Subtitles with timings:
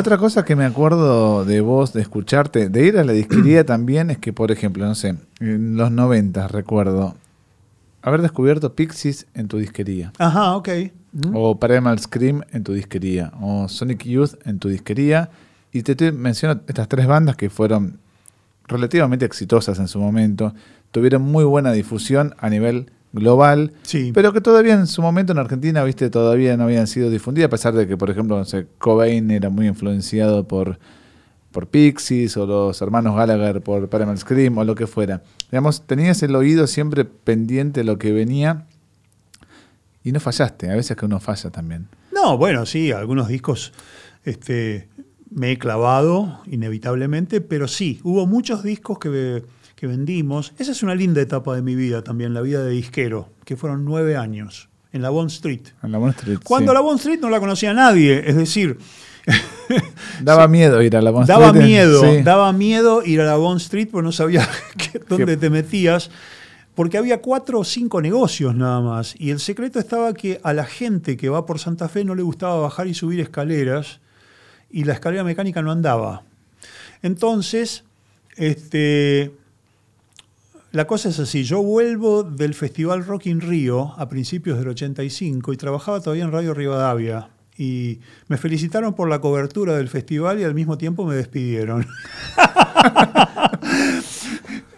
[0.00, 4.08] Otra cosa que me acuerdo de vos, de escucharte, de ir a la disquería también,
[4.08, 7.16] es que, por ejemplo, no sé, en los 90 recuerdo
[8.00, 10.14] haber descubierto Pixies en tu disquería.
[10.16, 10.70] Ajá, ok.
[11.34, 13.30] O Primal Scream en tu disquería.
[13.42, 15.28] O Sonic Youth en tu disquería.
[15.70, 17.98] Y te, te menciono estas tres bandas que fueron
[18.68, 20.54] relativamente exitosas en su momento.
[20.92, 24.12] Tuvieron muy buena difusión a nivel global, Sí.
[24.14, 27.50] pero que todavía en su momento en Argentina, viste, todavía no habían sido difundidas, a
[27.50, 30.78] pesar de que, por ejemplo, no sé, Cobain era muy influenciado por,
[31.50, 35.22] por Pixies o los hermanos Gallagher por Primal Scream o lo que fuera.
[35.50, 38.66] Digamos, tenías el oído siempre pendiente de lo que venía
[40.04, 40.70] y no fallaste.
[40.70, 41.88] A veces que uno falla también.
[42.14, 43.72] No, bueno, sí, algunos discos
[44.24, 44.88] este,
[45.30, 49.42] me he clavado inevitablemente, pero sí, hubo muchos discos que,
[49.80, 50.52] que vendimos.
[50.58, 53.84] Esa es una linda etapa de mi vida también, la vida de disquero, que fueron
[53.86, 55.62] nueve años en la Bond Street.
[55.82, 56.74] En la Bond Street, Cuando sí.
[56.74, 58.78] la Bond Street no la conocía nadie, es decir,
[60.22, 62.22] Daba miedo ir a la Bond daba Street, miedo, sí.
[62.22, 64.46] daba miedo ir a la Bond Street porque no sabía
[64.76, 66.10] que- dónde te metías,
[66.74, 69.14] porque había cuatro o cinco negocios nada más.
[69.18, 72.22] Y el secreto estaba que a la gente que va por Santa Fe no le
[72.22, 74.00] gustaba bajar y subir escaleras,
[74.70, 76.22] y la escalera mecánica no andaba.
[77.02, 77.84] Entonces,
[78.36, 79.32] este,
[80.72, 85.52] la cosa es así, yo vuelvo del Festival Rock in Rio a principios del 85
[85.52, 87.28] y trabajaba todavía en Radio Rivadavia.
[87.56, 87.98] Y
[88.28, 91.86] me felicitaron por la cobertura del festival y al mismo tiempo me despidieron.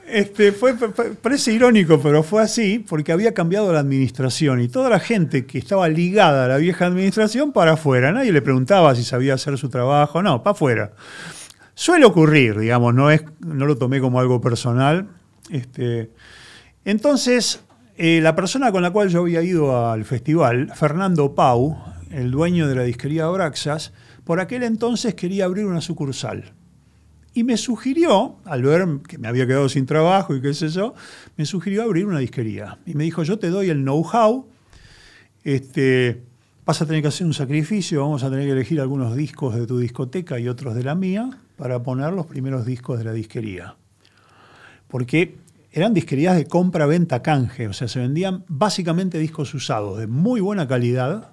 [0.06, 0.74] Este, fue-
[1.22, 5.56] parece irónico, pero fue así porque había cambiado la administración y toda la gente que
[5.56, 8.12] estaba ligada a la vieja administración para afuera.
[8.12, 10.92] Nadie le preguntaba si sabía hacer su trabajo, no, para afuera.
[11.74, 15.08] Suele ocurrir, digamos, no, es, no lo tomé como algo personal.
[15.50, 16.10] Este,
[16.84, 17.60] entonces,
[17.96, 21.76] eh, la persona con la cual yo había ido al festival, Fernando Pau,
[22.10, 23.92] el dueño de la disquería Abraxas,
[24.24, 26.52] por aquel entonces quería abrir una sucursal.
[27.34, 30.94] Y me sugirió, al ver que me había quedado sin trabajo y qué sé yo,
[31.36, 32.78] me sugirió abrir una disquería.
[32.84, 34.46] Y me dijo, yo te doy el know-how,
[35.42, 36.22] este,
[36.66, 39.66] vas a tener que hacer un sacrificio, vamos a tener que elegir algunos discos de
[39.66, 43.76] tu discoteca y otros de la mía para poner los primeros discos de la disquería.
[44.92, 45.36] Porque
[45.72, 50.42] eran disquerías de compra, venta, canje, o sea, se vendían básicamente discos usados de muy
[50.42, 51.30] buena calidad,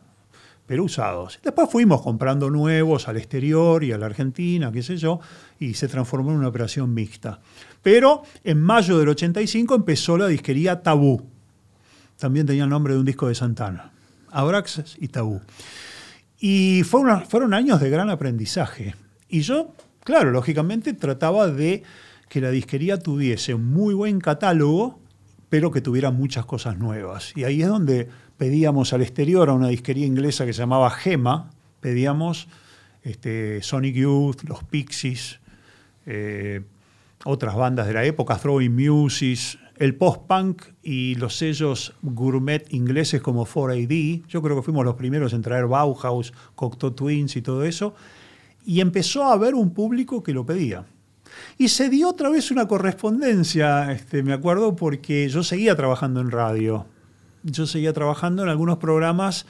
[0.65, 1.41] pero usados.
[1.43, 5.19] Después fuimos comprando nuevos al exterior y a la Argentina, qué sé yo,
[5.59, 7.41] y se transformó en una operación mixta.
[7.83, 11.21] Pero en mayo del 85 empezó la disquería Tabú.
[12.17, 13.91] También tenía el nombre de un disco de Santana.
[14.31, 15.41] Abraxas y Tabú.
[16.39, 18.95] Y fue fueron años de gran aprendizaje.
[19.27, 19.73] Y yo,
[20.05, 21.83] claro, lógicamente trataba de
[22.29, 24.99] que la disquería tuviese un muy buen catálogo,
[25.49, 27.33] pero que tuviera muchas cosas nuevas.
[27.35, 28.07] Y ahí es donde
[28.37, 31.49] pedíamos al exterior a una disquería inglesa que se llamaba Gema,
[31.81, 32.47] pedíamos
[33.01, 35.39] este, Sonic Youth, los Pixies,
[36.05, 36.61] eh,
[37.25, 43.45] otras bandas de la época, Throwing Muses, el post-punk y los sellos gourmet ingleses como
[43.45, 44.27] 4AD.
[44.27, 47.95] Yo creo que fuimos los primeros en traer Bauhaus, Cocteau Twins y todo eso.
[48.65, 50.85] Y empezó a haber un público que lo pedía.
[51.57, 56.31] Y se dio otra vez una correspondencia, este, me acuerdo, porque yo seguía trabajando en
[56.31, 56.85] radio.
[57.43, 59.45] Yo seguía trabajando en algunos programas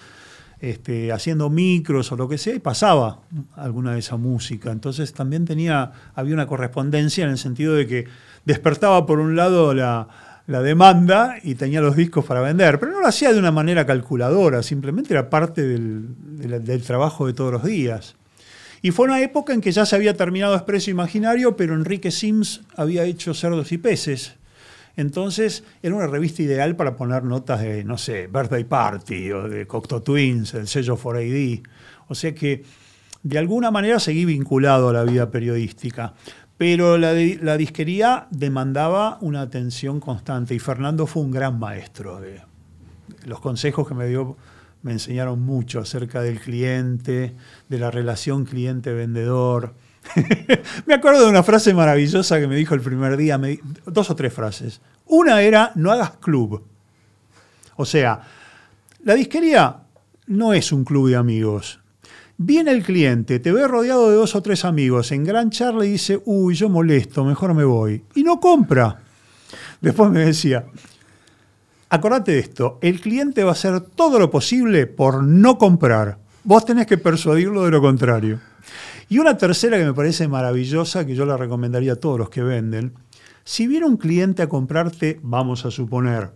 [0.61, 3.19] este, haciendo micros o lo que sea, y pasaba
[3.55, 4.71] alguna de esa música.
[4.71, 8.07] Entonces también tenía, había una correspondencia en el sentido de que
[8.45, 10.07] despertaba por un lado la,
[10.47, 13.85] la demanda y tenía los discos para vender, pero no lo hacía de una manera
[13.85, 18.15] calculadora, simplemente era parte del, del- del trabajo de todos los días.
[18.81, 22.61] Y fue una época en que ya se había terminado Expreso Imaginario, pero Enrique Sims
[22.75, 24.35] había hecho Cerdos y Peces.
[24.95, 29.65] Entonces era una revista ideal para poner notas de, no sé, Birthday Party o de
[29.67, 31.61] Cocteau Twins, el sello 4AD.
[32.07, 32.63] O sea que
[33.23, 36.13] de alguna manera seguí vinculado a la vida periodística.
[36.57, 42.19] Pero la, di- la disquería demandaba una atención constante y Fernando fue un gran maestro.
[42.19, 42.41] de-
[43.25, 44.37] los consejos que me dio
[44.81, 47.35] me enseñaron mucho acerca del cliente,
[47.67, 49.73] de la relación cliente-vendedor.
[50.85, 53.39] me acuerdo de una frase maravillosa que me dijo el primer día,
[53.85, 54.81] dos o tres frases.
[55.05, 56.63] Una era, no hagas club.
[57.75, 58.21] O sea,
[59.03, 59.83] la disquería
[60.27, 61.79] no es un club de amigos.
[62.37, 65.91] Viene el cliente, te ve rodeado de dos o tres amigos, en gran charla y
[65.91, 68.03] dice, uy, yo molesto, mejor me voy.
[68.15, 69.01] Y no compra.
[69.81, 70.65] Después me decía,
[71.89, 76.19] acordate de esto, el cliente va a hacer todo lo posible por no comprar.
[76.43, 78.39] Vos tenés que persuadirlo de lo contrario.
[79.09, 82.43] Y una tercera que me parece maravillosa, que yo la recomendaría a todos los que
[82.43, 82.93] venden,
[83.43, 86.29] si viene un cliente a comprarte, vamos a suponer,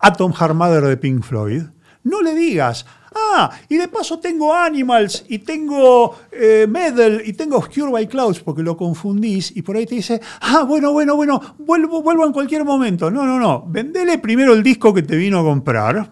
[0.00, 1.62] Atom Heart Mother de Pink Floyd,
[2.02, 7.56] no le digas, Ah, y de paso tengo Animals y tengo eh, Medal y tengo
[7.56, 11.56] Obscure by Clouds porque lo confundís y por ahí te dice, ah, bueno, bueno, bueno,
[11.58, 13.10] vuelvo, vuelvo en cualquier momento.
[13.10, 13.64] No, no, no.
[13.66, 16.10] Vendele primero el disco que te vino a comprar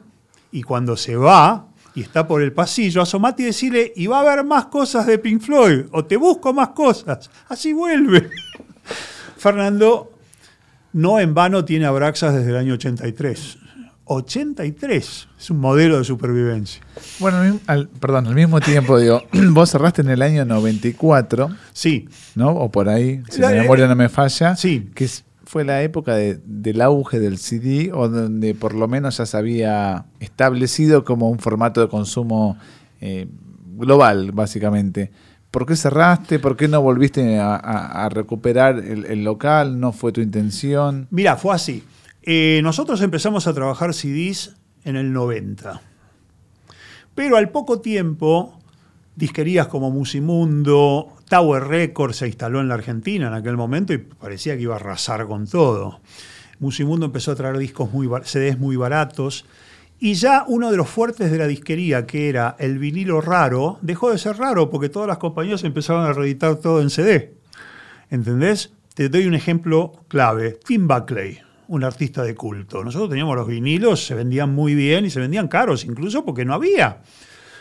[0.50, 4.20] y cuando se va y está por el pasillo, asomate y decirle, y va a
[4.20, 7.30] haber más cosas de Pink Floyd o te busco más cosas.
[7.48, 8.30] Así vuelve.
[9.36, 10.12] Fernando
[10.92, 13.58] no en vano tiene Abraxas desde el año 83.
[14.08, 16.82] 83 es un modelo de supervivencia.
[17.20, 21.50] Bueno, al, perdón, al mismo tiempo, digo, vos cerraste en el año 94.
[21.72, 22.08] Sí.
[22.34, 22.50] ¿No?
[22.50, 24.56] O por ahí, si la, memoria no me falla.
[24.56, 24.90] Sí.
[24.94, 25.08] Que
[25.44, 30.06] fue la época del auge del CD, o donde por lo menos ya se había
[30.20, 32.58] establecido como un formato de consumo
[33.00, 33.28] eh,
[33.76, 35.10] global, básicamente.
[35.50, 36.38] ¿Por qué cerraste?
[36.38, 39.80] ¿Por qué no volviste a, recuperar el, local?
[39.80, 41.06] ¿No fue tu intención?
[41.10, 41.82] Mira, fue así.
[42.30, 44.54] Eh, nosotros empezamos a trabajar CDs
[44.84, 45.80] en el 90.
[47.14, 48.60] Pero al poco tiempo,
[49.16, 54.56] disquerías como Musimundo, Tower Records se instaló en la Argentina en aquel momento y parecía
[54.56, 56.00] que iba a arrasar con todo.
[56.58, 59.46] Musimundo empezó a traer discos muy, CDs muy baratos
[59.98, 64.10] y ya uno de los fuertes de la disquería, que era el vinilo raro, dejó
[64.10, 67.38] de ser raro porque todas las compañías empezaron a reeditar todo en CD.
[68.10, 68.74] ¿Entendés?
[68.92, 70.58] Te doy un ejemplo clave.
[70.66, 72.82] Tim Buckley, un artista de culto.
[72.82, 76.54] Nosotros teníamos los vinilos, se vendían muy bien y se vendían caros incluso porque no
[76.54, 77.02] había.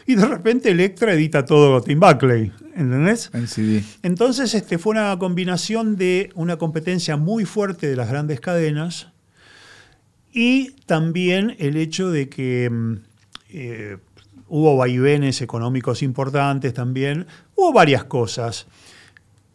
[0.06, 3.30] Y de repente Electra edita todo Tim Buckley, ¿entendés?
[3.34, 3.84] En CD.
[4.04, 9.10] Entonces este, fue una combinación de una competencia muy fuerte de las grandes cadenas
[10.32, 12.94] y también el hecho de que mm,
[13.50, 13.98] eh,
[14.48, 18.68] hubo vaivenes económicos importantes también, hubo varias cosas.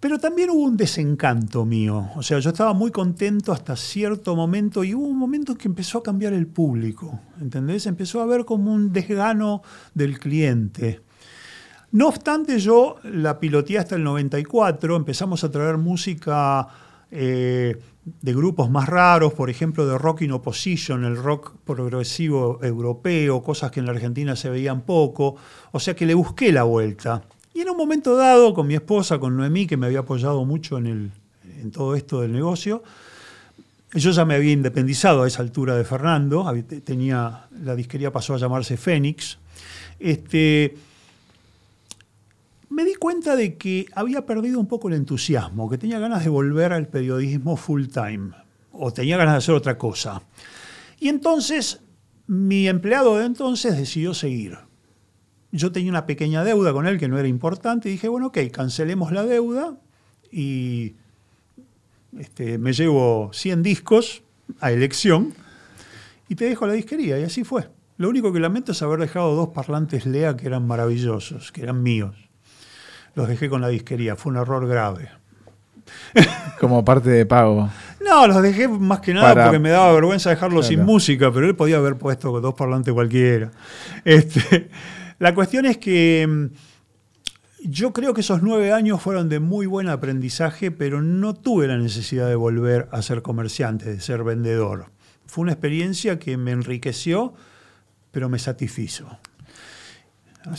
[0.02, 2.10] Pero también hubo un desencanto mío.
[2.16, 5.68] O sea, yo estaba muy contento hasta cierto momento y hubo un momento en que
[5.68, 7.20] empezó a cambiar el público.
[7.40, 7.86] ¿Entendés?
[7.86, 9.62] Empezó a haber como un desgano
[9.94, 11.02] del cliente.
[11.92, 16.66] No obstante, yo la piloteé hasta el 94, empezamos a traer música
[17.08, 23.40] eh, de grupos más raros, por ejemplo, de rock in opposition, el rock progresivo europeo,
[23.40, 25.36] cosas que en la Argentina se veían poco,
[25.70, 27.22] o sea que le busqué la vuelta.
[27.54, 30.78] Y en un momento dado, con mi esposa, con Noemí, que me había apoyado mucho
[30.78, 31.12] en,
[31.72, 32.82] todo esto del negocio,
[33.94, 36.50] yo ya me había independizado a esa altura de Fernando,
[36.84, 39.38] tenía, la disquería pasó a llamarse Fénix.
[40.00, 40.74] Este,
[42.70, 46.30] me di cuenta de que había perdido un poco el entusiasmo, que tenía ganas de
[46.30, 48.30] volver al periodismo full time,
[48.72, 50.22] o tenía ganas de hacer otra cosa.
[50.98, 51.80] Y entonces
[52.26, 54.58] mi empleado de entonces decidió seguir.
[55.52, 58.38] Yo tenía una pequeña deuda con él que no era importante y dije, bueno, ok,
[58.50, 59.76] cancelemos la deuda
[60.30, 60.94] y
[62.18, 64.22] este, me llevo 100 discos
[64.60, 65.34] a elección
[66.28, 67.18] y te dejo la disquería.
[67.18, 67.68] Y así fue.
[67.98, 71.82] Lo único que lamento es haber dejado dos parlantes Lea que eran maravillosos, que eran
[71.82, 72.16] míos
[73.14, 74.16] los dejé con la disquería.
[74.16, 75.10] Fue un error grave.
[76.60, 77.68] Como parte de pago.
[78.00, 81.56] No, los dejé más que nada porque me daba vergüenza dejarlos sin música, pero él
[81.56, 83.50] podía haber puesto dos parlantes cualquiera.
[84.04, 84.68] Este,
[85.22, 86.46] la cuestión es que mm,
[87.70, 91.78] yo creo que esos nueve años fueron de muy buen aprendizaje, pero no tuve la
[91.78, 94.86] necesidad de volver a ser comerciante, de ser vendedor.
[95.26, 97.34] Fue una experiencia que me enriqueció,
[98.10, 99.16] pero me satisfizo.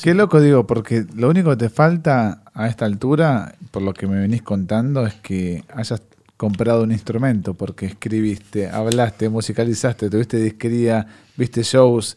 [0.01, 4.08] Qué loco digo, porque lo único que te falta a esta altura, por lo que
[4.08, 6.03] me venís contando, es que hayas
[6.38, 11.05] comprado un instrumento, porque escribiste, hablaste, musicalizaste, tuviste disquería,
[11.36, 12.15] viste shows,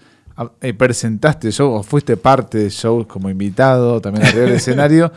[0.61, 5.13] eh, presentaste shows, o fuiste parte de shows como invitado, también arriba del escenario.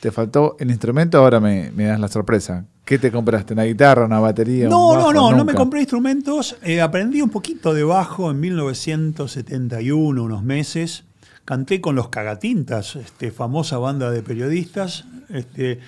[0.00, 2.64] Te faltó el instrumento, ahora me, das la sorpresa.
[2.84, 3.52] ¿Qué te compraste?
[3.52, 4.68] ¿Una guitarra, una batería?
[4.68, 6.56] No, no, no, no me compré instrumentos.
[6.62, 11.04] Eh, aprendí un poquito de bajo en 1971, unos meses
[11.48, 15.80] canté con los Cagatintas, este, famosa banda de periodistas, este,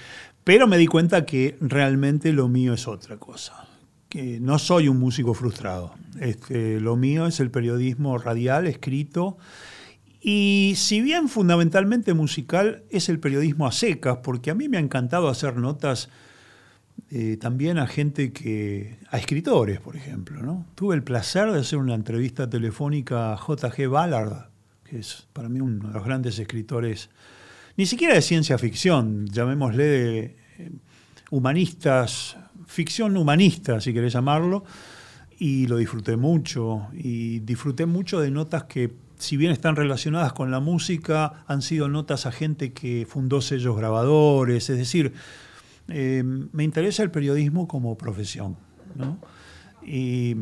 [0.43, 3.60] pero me di cuenta que realmente lo mío es otra cosa,
[4.11, 5.95] que no soy un músico frustrado.
[6.21, 9.38] Este, lo mío es el periodismo radial, escrito,
[10.21, 14.81] y si bien fundamentalmente musical, es el periodismo a secas, porque a mí me ha
[14.81, 16.11] encantado hacer notas
[17.11, 18.99] eh, también a gente que.
[19.11, 20.43] a escritores, por ejemplo.
[20.43, 20.67] ¿no?
[20.75, 23.88] Tuve el placer de hacer una entrevista telefónica a J.G.
[23.88, 24.50] Ballard,
[24.85, 27.09] que es para mí uno de los grandes escritores,
[27.76, 30.71] ni siquiera de ciencia ficción, llamémosle de eh,
[31.31, 32.37] humanistas,
[32.71, 34.65] ficción humanista, si querés llamarlo,
[35.39, 40.53] y lo disfruté mucho, y disfruté mucho de notas que, si bien están relacionadas con
[40.53, 45.12] la música, han sido notas a gente que fundó sellos grabadores, es decir,
[45.89, 48.57] eh, me interesa el periodismo como profesión.
[48.95, 49.19] ¿no?
[49.85, 50.37] Y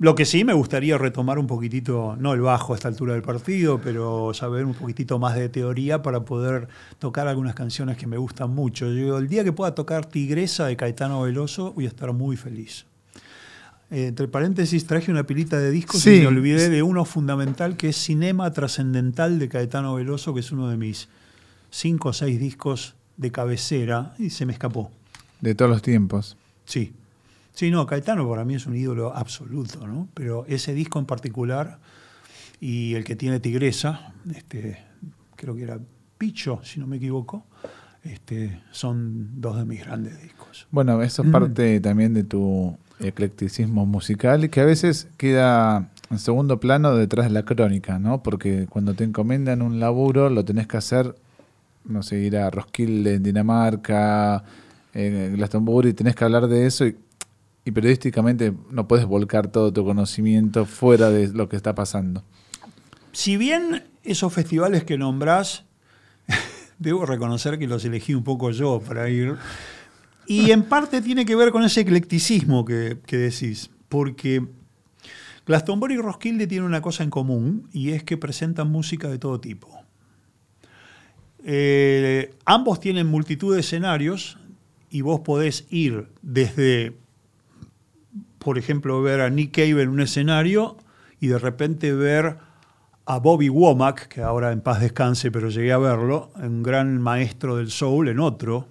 [0.00, 3.20] Lo que sí me gustaría retomar un poquitito, no el bajo a esta altura del
[3.20, 8.16] partido, pero saber un poquitito más de teoría para poder tocar algunas canciones que me
[8.16, 8.90] gustan mucho.
[8.90, 12.86] Yo, el día que pueda tocar Tigresa de Caetano Veloso, voy a estar muy feliz.
[13.90, 16.14] Eh, entre paréntesis, traje una pilita de discos Sí.
[16.14, 20.50] y me olvidé de uno fundamental que es Cinema Trascendental de Caetano Veloso, que es
[20.50, 21.08] uno de mis
[21.68, 24.90] cinco o seis discos de cabecera, y se me escapó.
[25.42, 26.38] De todos los tiempos.
[26.64, 26.94] Sí.
[27.52, 30.08] Sí, no, Caetano para mí es un ídolo absoluto, ¿no?
[30.14, 31.78] Pero ese disco en particular
[32.60, 34.78] y el que tiene Tigresa, este,
[35.36, 35.78] creo que era
[36.18, 37.44] Picho, si no me equivoco,
[38.04, 40.66] este, son dos de mis grandes discos.
[40.70, 41.32] Bueno, eso es Mm.
[41.32, 47.26] parte también de tu eclecticismo musical y que a veces queda en segundo plano detrás
[47.26, 48.22] de la crónica, ¿no?
[48.22, 51.14] Porque cuando te encomiendan un laburo lo tenés que hacer,
[51.84, 54.44] no sé, ir a Roskilde en Dinamarca,
[54.92, 56.96] en Glastonbury, tenés que hablar de eso y,
[57.70, 62.24] y periodísticamente no puedes volcar todo tu conocimiento fuera de lo que está pasando.
[63.12, 65.64] Si bien esos festivales que nombrás,
[66.80, 69.36] debo reconocer que los elegí un poco yo para ir,
[70.26, 74.44] y en parte tiene que ver con ese eclecticismo que, decís, porque
[75.46, 79.40] Glastonbury y Roskilde tienen una cosa en común, y es que presentan música de todo
[79.40, 79.68] tipo.
[81.44, 84.38] Eh, ambos tienen multitud de escenarios,
[84.90, 86.96] y vos podés ir desde,
[88.40, 90.76] por ejemplo, ver a Nick Cave en un escenario,
[91.20, 92.38] y de repente ver
[93.04, 97.56] a Bobby Womack, que ahora en paz descanse, pero llegué a verlo, un gran maestro
[97.56, 98.68] del soul en otro,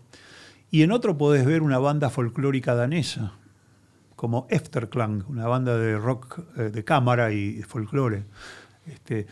[0.71, 3.33] y en otro podés ver una banda folclórica danesa,
[4.15, 8.23] como Efterklang, una banda de rock eh, de cámara y folclore,
[8.88, 9.27] este,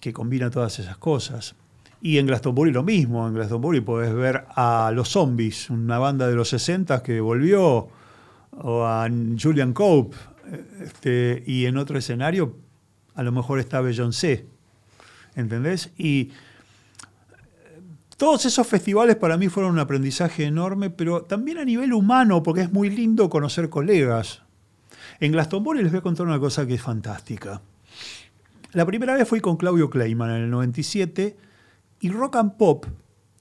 [0.00, 1.54] que combina todas esas cosas.
[2.02, 6.34] Y en Glastonbury lo mismo, en Glastonbury podés ver a Los Zombies, una banda de
[6.34, 7.88] los 60 que volvió,
[8.52, 9.08] o a
[9.40, 10.16] Julian Cope,
[10.80, 12.56] este, y en otro escenario
[13.14, 14.46] a lo mejor está Beyoncé,
[15.34, 15.90] ¿entendés?
[15.96, 16.30] Y eh,
[18.16, 22.62] todos esos festivales para mí fueron un aprendizaje enorme, pero también a nivel humano, porque
[22.62, 24.42] es muy lindo conocer colegas.
[25.18, 27.60] En Glastonbury les voy a contar una cosa que es fantástica.
[28.72, 31.36] La primera vez fui con Claudio Kleiman en el 97
[32.00, 32.86] y Rock and Pop,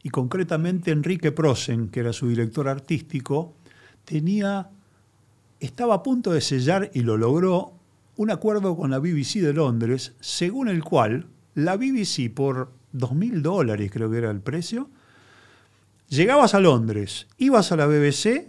[0.01, 3.55] y concretamente Enrique Prosen, que era su director artístico,
[4.05, 4.69] tenía,
[5.59, 7.73] estaba a punto de sellar y lo logró
[8.15, 13.91] un acuerdo con la BBC de Londres, según el cual la BBC por 2.000 dólares,
[13.93, 14.89] creo que era el precio,
[16.09, 18.47] llegabas a Londres, ibas a la BBC,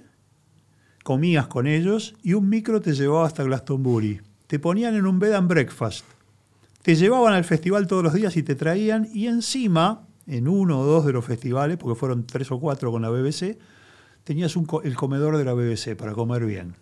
[1.04, 4.20] comías con ellos y un micro te llevaba hasta Glastonbury.
[4.46, 6.04] Te ponían en un bed and breakfast.
[6.82, 10.84] Te llevaban al festival todos los días y te traían, y encima, en uno o
[10.84, 13.58] dos de los festivales, porque fueron tres o cuatro con la BBC,
[14.24, 16.74] tenías el comedor de la BBC para comer bien.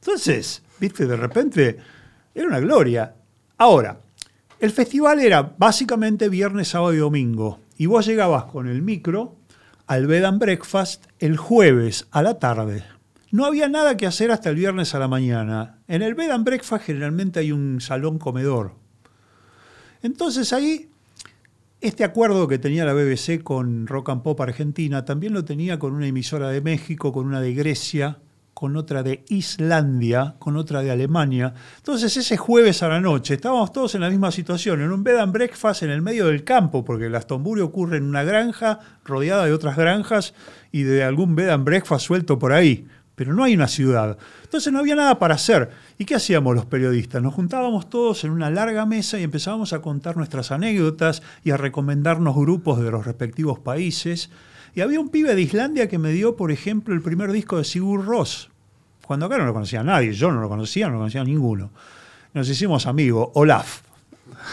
[0.00, 1.78] Entonces, viste, de repente
[2.34, 3.14] era una gloria.
[3.56, 4.00] Ahora,
[4.60, 7.60] el festival era básicamente viernes, sábado y domingo.
[7.76, 9.36] Y vos llegabas con el micro
[9.86, 12.84] al bed and breakfast el jueves a la tarde.
[13.30, 15.78] No había nada que hacer hasta el viernes a la mañana.
[15.86, 18.72] En el bed and breakfast generalmente hay un salón comedor.
[20.02, 20.90] Entonces ahí,
[21.80, 25.92] este acuerdo que tenía la BBC con Rock and Pop Argentina, también lo tenía con
[25.92, 28.18] una emisora de México, con una de Grecia,
[28.58, 31.54] con otra de Islandia, con otra de Alemania.
[31.76, 35.16] Entonces ese jueves a la noche estábamos todos en la misma situación, en un bed
[35.18, 39.44] and breakfast en el medio del campo, porque el Astonbury ocurre en una granja rodeada
[39.44, 40.34] de otras granjas
[40.72, 42.88] y de algún bed and breakfast suelto por ahí.
[43.14, 44.18] Pero no hay una ciudad.
[44.42, 45.70] Entonces no había nada para hacer.
[45.96, 47.22] ¿Y qué hacíamos los periodistas?
[47.22, 51.56] Nos juntábamos todos en una larga mesa y empezábamos a contar nuestras anécdotas y a
[51.56, 54.30] recomendarnos grupos de los respectivos países.
[54.78, 57.64] Y había un pibe de Islandia que me dio, por ejemplo, el primer disco de
[57.64, 58.48] Sigur Rós.
[59.04, 61.72] Cuando acá no lo conocía nadie, yo no lo conocía, no lo conocía ninguno.
[62.32, 63.80] Nos hicimos amigos, Olaf.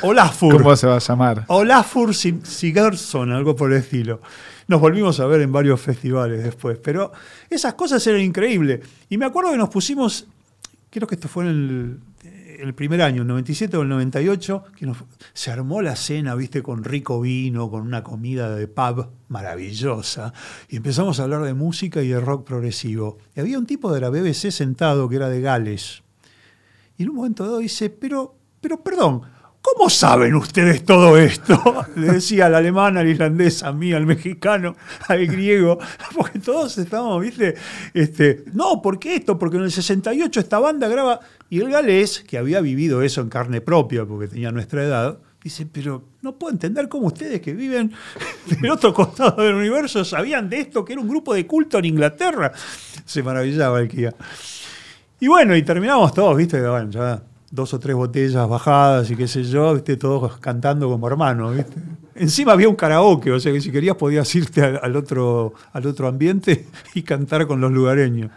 [0.02, 0.58] Olafur.
[0.58, 1.46] ¿Cómo se va a llamar?
[1.50, 4.20] Olafur Sig- Sigurdsson, algo por el estilo.
[4.68, 7.12] Nos volvimos a ver en varios festivales después, pero
[7.48, 8.80] esas cosas eran increíbles.
[9.10, 10.26] Y me acuerdo que nos pusimos,
[10.90, 12.00] creo que esto fue en el,
[12.60, 14.92] el primer año, el 97 o el 98, que
[15.34, 20.34] se armó la cena, viste, con rico vino, con una comida de pub maravillosa,
[20.70, 23.18] y empezamos a hablar de música y de rock progresivo.
[23.36, 26.04] Y había un tipo de la BBC sentado que era de Gales.
[26.98, 29.22] Y en un momento dado dice, pero, pero perdón,
[29.66, 31.86] ¿cómo saben ustedes todo esto?
[31.96, 34.76] Le decía al alemán, al irlandés, a mí, al mexicano,
[35.08, 35.80] al griego,
[36.16, 37.56] porque todos estábamos, viste,
[37.94, 39.40] este, no, ¿por qué esto?
[39.40, 41.20] Porque en el 68 esta banda graba,
[41.50, 45.66] y el galés, que había vivido eso en carne propia, porque tenía nuestra edad, dice,
[45.66, 47.92] pero no puedo entender cómo ustedes que viven
[48.62, 51.86] del otro costado del universo sabían de esto, que era un grupo de culto en
[51.86, 52.52] Inglaterra.
[53.06, 54.14] Se maravillaba el Kia.
[55.20, 56.62] Y bueno, y terminamos todos, ¿viste?
[56.68, 59.98] Bueno, ya dos o tres botellas bajadas y qué sé yo, ¿viste?
[59.98, 61.76] Todos cantando como hermanos, ¿viste?
[62.16, 66.08] Encima había un karaoke, o sea que si querías podías irte al, otro, al otro
[66.08, 68.32] ambiente y cantar con los lugareños.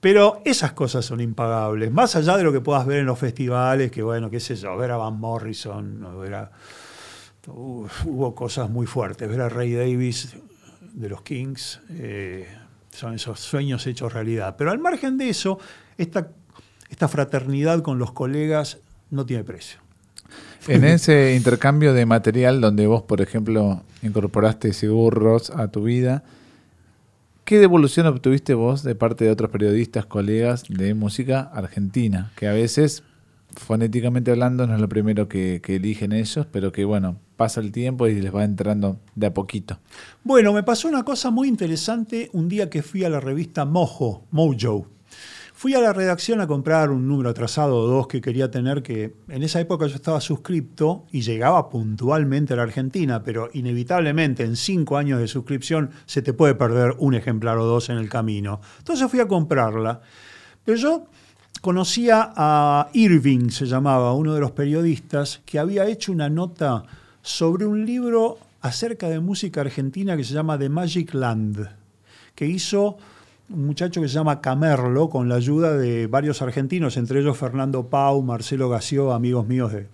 [0.00, 3.90] Pero esas cosas son impagables, más allá de lo que puedas ver en los festivales,
[3.90, 6.06] que bueno, qué sé yo, ver a Van Morrison,
[7.46, 10.36] hubo cosas muy fuertes, ver a Ray Davis
[10.92, 12.46] de los Kings, eh,
[12.90, 14.54] son esos sueños hechos realidad.
[14.56, 15.58] Pero al margen de eso,
[15.96, 16.28] esta,
[16.90, 18.78] esta fraternidad con los colegas
[19.10, 19.80] no tiene precio.
[20.66, 26.24] En ese intercambio de material donde vos, por ejemplo, incorporaste Sigurros a tu vida,
[27.44, 32.32] ¿qué devolución obtuviste vos de parte de otros periodistas, colegas de música argentina?
[32.36, 33.02] Que a veces,
[33.56, 37.72] fonéticamente hablando, no es lo primero que, que eligen ellos, pero que bueno, pasa el
[37.72, 39.78] tiempo y les va entrando de a poquito.
[40.22, 44.24] Bueno, me pasó una cosa muy interesante un día que fui a la revista Mojo,
[44.30, 44.86] Mojo
[45.58, 49.16] Fui a la redacción a comprar un número atrasado o dos que quería tener, que
[49.26, 54.54] en esa época yo estaba suscripto y llegaba puntualmente a la Argentina, pero inevitablemente en
[54.54, 58.60] cinco años de suscripción se te puede perder un ejemplar o dos en el camino.
[58.78, 60.00] Entonces fui a comprarla.
[60.64, 61.06] Pero yo
[61.60, 66.84] conocía a Irving, se llamaba, uno de los periodistas, que había hecho una nota
[67.20, 71.68] sobre un libro acerca de música argentina que se llama The Magic Land,
[72.36, 72.96] que hizo
[73.50, 77.88] un muchacho que se llama Camerlo, con la ayuda de varios argentinos, entre ellos Fernando
[77.88, 79.88] Pau, Marcelo Gació, amigos míos de,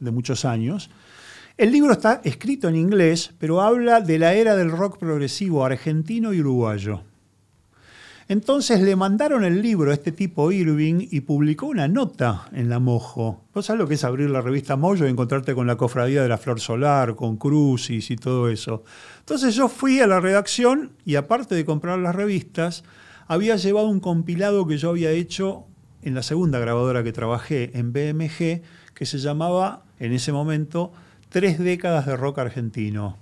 [0.00, 0.90] de, muchos años.
[1.56, 6.32] El libro está escrito en inglés, pero habla de la era del rock progresivo argentino
[6.32, 7.02] y uruguayo.
[8.30, 12.78] Entonces le mandaron el libro a este tipo Irving y publicó una nota en la
[12.78, 13.42] Mojo.
[13.52, 16.28] ¿Vos sabés lo que es abrir la revista Mojo y encontrarte con la cofradía de
[16.28, 18.84] la Flor Solar, con Crucis y todo eso?
[19.18, 22.84] Entonces yo fui a la redacción y aparte de comprar las revistas,
[23.26, 25.64] había llevado un compilado que yo había hecho
[26.02, 28.62] en la segunda grabadora que trabajé en BMG,
[28.94, 30.92] que se llamaba en ese momento
[31.30, 33.16] Tres décadas de rock argentino.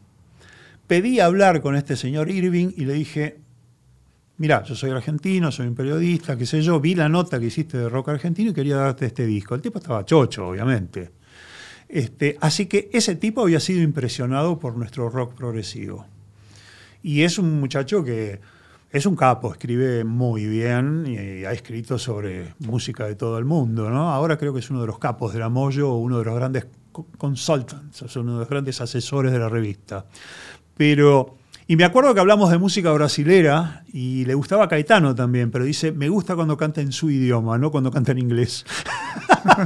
[0.87, 3.48] Pedí hablar con este señor Irving y le dije,
[4.39, 7.79] mirá, yo soy argentino, soy un periodista, qué sé yo, vi la nota que hiciste
[7.79, 9.55] de rock argentino y quería darte este disco.
[9.55, 11.11] El tipo estaba chocho, obviamente.
[11.89, 16.07] Este, así que ese tipo había sido impresionado por nuestro rock progresivo.
[17.03, 18.41] Y es un muchacho que
[18.91, 23.91] es un capo, escribe muy bien y ha escrito sobre música de todo el mundo.
[23.91, 24.11] ¿no?
[24.11, 26.67] Ahora creo que es uno de los capos de la Moyo, uno de los grandes
[27.17, 30.07] consultants, uno de los grandes asesores de la revista.
[30.77, 31.38] Pero
[31.71, 35.93] y me acuerdo que hablamos de música brasilera y le gustaba Caetano también, pero dice,
[35.93, 38.65] me gusta cuando canta en su idioma, no cuando canta en inglés.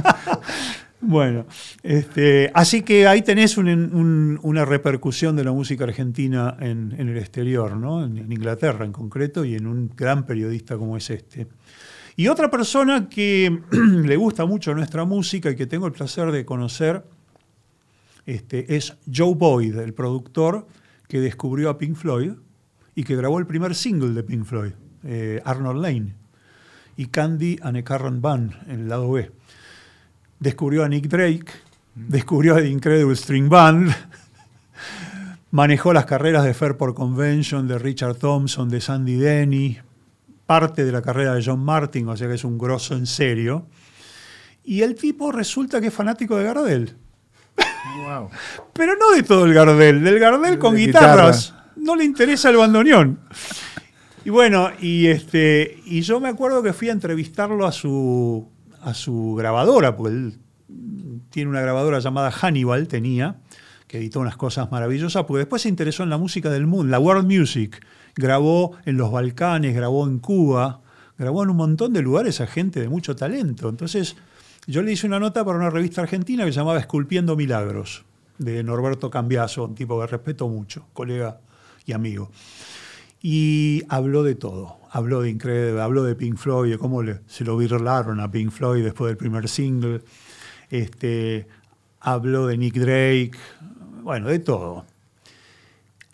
[1.01, 1.45] bueno,
[1.81, 8.03] este, así que ahí tenés una repercusión de la música argentina en, el exterior, ¿no?
[8.03, 11.47] en, Inglaterra en concreto y en un gran periodista como es este.
[12.17, 16.43] Y otra persona que le gusta mucho nuestra música y que tengo el placer de
[16.43, 17.05] conocer
[18.25, 20.67] este, es Joe Boyd, el productor
[21.13, 22.31] que descubrió a Pink Floyd
[22.95, 24.71] y que grabó el primer single de Pink Floyd,
[25.03, 26.15] eh, Arnold Lane,
[26.97, 29.29] y Candy and a Current Band en el lado B.
[30.39, 31.51] Descubrió a Nick Drake,
[31.93, 32.07] mm.
[32.07, 33.93] descubrió a The Incredible String Band,
[35.51, 39.77] manejó las carreras de Fairport Convention, de Richard Thompson, de Sandy Denny,
[40.47, 43.67] parte de la carrera de John Martin, o sea que es un grosso en serio.
[44.63, 47.02] Y el tipo resulta que es fanático de Gardel.
[48.73, 51.53] Pero no de todo el Gardel, del Gardel con guitarras.
[51.75, 53.19] No le interesa el bandoneón.
[54.25, 58.49] Y bueno, y, este, y yo me acuerdo que fui a entrevistarlo a su,
[58.81, 60.39] a su grabadora, porque él
[61.29, 63.37] tiene una grabadora llamada Hannibal, tenía,
[63.87, 66.99] que editó unas cosas maravillosas, porque después se interesó en la música del mundo, la
[66.99, 67.85] world music.
[68.15, 70.81] Grabó en los Balcanes, grabó en Cuba,
[71.17, 73.67] grabó en un montón de lugares a gente de mucho talento.
[73.67, 74.15] Entonces,
[74.67, 78.05] yo le hice una nota para una revista argentina que se llamaba Esculpiendo Milagros,
[78.37, 81.39] de Norberto Cambiaso, un tipo que respeto mucho, colega
[81.85, 82.31] y amigo.
[83.21, 84.77] Y habló de todo.
[84.91, 88.83] Habló de Incredible, habló de Pink Floyd, de cómo se lo virlaron a Pink Floyd
[88.83, 90.01] después del primer single.
[90.69, 91.47] Este,
[91.99, 93.31] habló de Nick Drake,
[94.01, 94.85] bueno, de todo.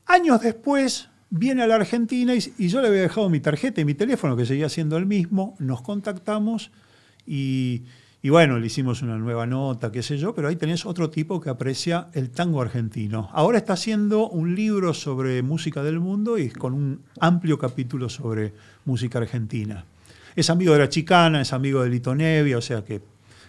[0.05, 3.85] Años después viene a la Argentina y, y, yo le había dejado mi tarjeta y
[3.85, 6.71] mi teléfono, que seguía siendo el mismo, nos contactamos
[7.27, 7.83] y
[8.21, 11.39] y bueno, le hicimos una nueva nota, qué sé yo, pero ahí tenés otro tipo
[11.39, 13.29] que aprecia el tango argentino.
[13.31, 18.53] Ahora está haciendo un libro sobre música del mundo y con un amplio capítulo sobre
[18.83, 19.85] música argentina.
[20.35, 23.01] Es amigo de la chicana, es amigo de Lito Nevia, o sea que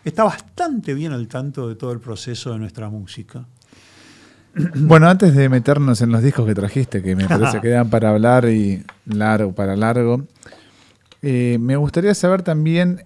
[0.04, 3.44] está bastante bien al tanto de todo el proceso de nuestra música.
[4.74, 8.10] Bueno, antes de meternos en los discos que trajiste, que me parece que dan para
[8.10, 10.26] hablar y largo para largo,
[11.22, 13.04] Eh, me gustaría saber también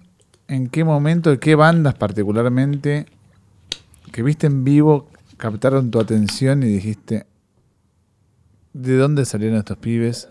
[0.48, 3.07] en qué momento y qué bandas particularmente
[4.12, 7.26] que viste en vivo captaron tu atención y dijiste,
[8.72, 10.28] ¿de dónde salieron estos pibes?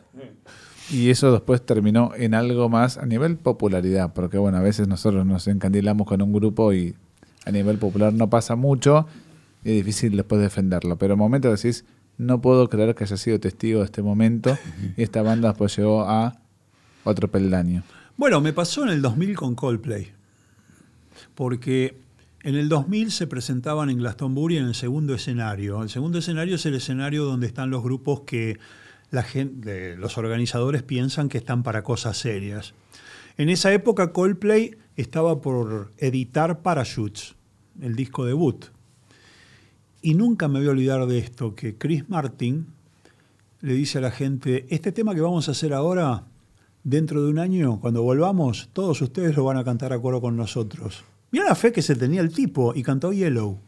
[0.89, 5.25] Y eso después terminó en algo más a nivel popularidad, porque bueno, a veces nosotros
[5.25, 6.95] nos encandilamos con un grupo y
[7.45, 9.07] a nivel popular no pasa mucho
[9.63, 10.97] y es difícil después defenderlo.
[10.97, 11.85] Pero en momento decís,
[12.17, 14.57] no puedo creer que haya sido testigo de este momento
[14.97, 16.39] y esta banda después llegó a
[17.03, 17.83] otro peldaño.
[18.15, 20.11] Bueno, me pasó en el 2000 con Coldplay,
[21.33, 21.97] porque
[22.43, 25.81] en el 2000 se presentaban en Glastonbury en el segundo escenario.
[25.81, 28.59] El segundo escenario es el escenario donde están los grupos que
[29.09, 32.75] la gente, los organizadores piensan que están para cosas serias.
[33.37, 37.33] En esa época Coldplay estaba por editar Parachutes,
[37.81, 38.65] el disco debut.
[40.03, 42.67] Y nunca me voy a olvidar de esto, que Chris Martin
[43.61, 46.25] le dice a la gente, este tema que vamos a hacer ahora,
[46.83, 50.35] dentro de un año, cuando volvamos, todos ustedes lo van a cantar a coro con
[50.35, 51.03] nosotros.
[51.31, 53.59] Mira la fe que se tenía el tipo y cantó Yellow.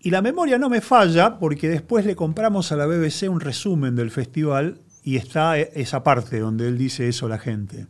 [0.00, 3.96] Y la memoria no me falla porque después le compramos a la BBC un resumen
[3.96, 7.86] del festival y está esa parte donde él dice eso a la gente.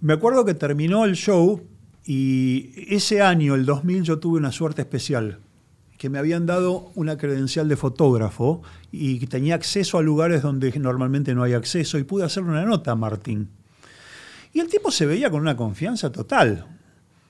[0.00, 1.62] Me acuerdo que terminó el show
[2.04, 5.38] y ese año, el 2000, yo tuve una suerte especial,
[6.02, 8.60] que me habían dado una credencial de fotógrafo
[8.90, 12.64] y que tenía acceso a lugares donde normalmente no hay acceso y pude hacerle una
[12.64, 13.50] nota a Martín.
[14.52, 16.66] Y el tipo se veía con una confianza total.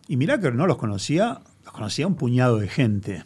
[0.08, 3.24] Y mirá que no los conocía, los conocía un puñado de gente.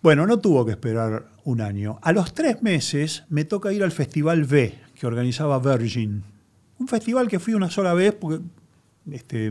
[0.00, 1.98] Bueno, no tuvo que esperar un año.
[2.00, 6.22] A los tres meses me toca ir al Festival B, que organizaba Virgin.
[6.78, 8.44] Un festival que fui una sola vez porque
[9.10, 9.46] este,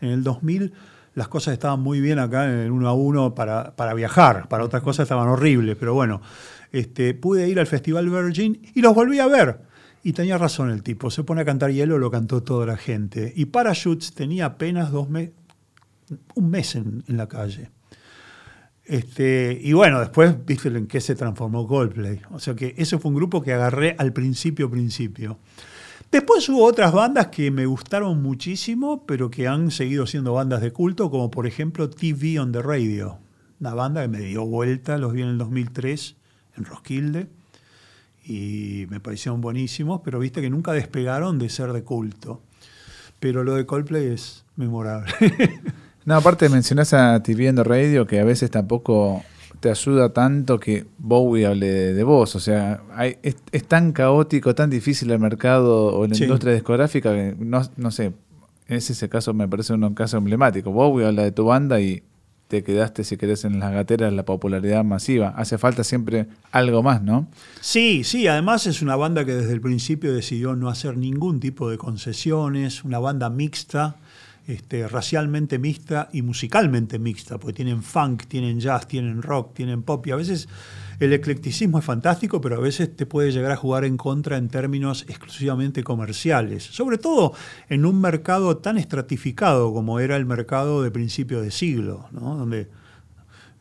[0.00, 0.72] en el 2000
[1.14, 4.64] las cosas estaban muy bien acá en el uno a uno para, para viajar, para
[4.64, 6.20] otras cosas estaban horribles, pero bueno,
[6.72, 9.60] este, pude ir al Festival Virgin y los volví a ver.
[10.02, 13.32] Y tenía razón el tipo, se pone a cantar hielo, lo cantó toda la gente.
[13.34, 15.08] Y Parachutes tenía apenas dos
[16.34, 17.70] un mes en, la calle.
[18.84, 22.20] Este, y bueno, después viste en qué se transformó Coldplay.
[22.32, 25.38] O sea que ese fue un grupo que agarré al principio, principio.
[26.10, 30.72] Después hubo otras bandas que me gustaron muchísimo, pero que han seguido siendo bandas de
[30.72, 33.18] culto, como por ejemplo TV on the Radio.
[33.60, 36.16] Una banda que me dio vuelta, los vi en el 2003
[36.56, 37.28] en Roskilde
[38.26, 42.40] y me parecieron buenísimos, pero viste que nunca despegaron de ser de culto.
[43.20, 45.12] Pero lo de Coldplay es memorable.
[46.04, 49.22] no, aparte mencionás a TV the Radio, que a veces tampoco
[49.60, 52.36] te ayuda tanto que Bowie hable de, vos.
[52.36, 52.82] O sea,
[53.22, 58.12] es, tan caótico, tan difícil el mercado o la industria discográfica que no, no sé,
[58.66, 60.70] en ese caso me parece un caso emblemático.
[60.70, 62.02] Bowie habla de tu banda y
[62.48, 65.28] te quedaste, si querés, en las gateras la popularidad masiva.
[65.36, 67.26] Hace falta siempre algo más, ¿no?
[67.60, 71.70] Sí, sí, además es una banda que desde el principio decidió no hacer ningún tipo
[71.70, 73.96] de concesiones, una banda mixta,
[74.46, 80.06] este, racialmente mixta y musicalmente mixta, porque tienen funk, tienen jazz, tienen rock, tienen pop,
[80.06, 80.48] y a veces
[81.00, 84.48] el eclecticismo es fantástico, pero a veces te puede llegar a jugar en contra en
[84.48, 87.32] términos exclusivamente comerciales, sobre todo
[87.68, 92.68] en un mercado tan estratificado como era el mercado de principio de siglo, donde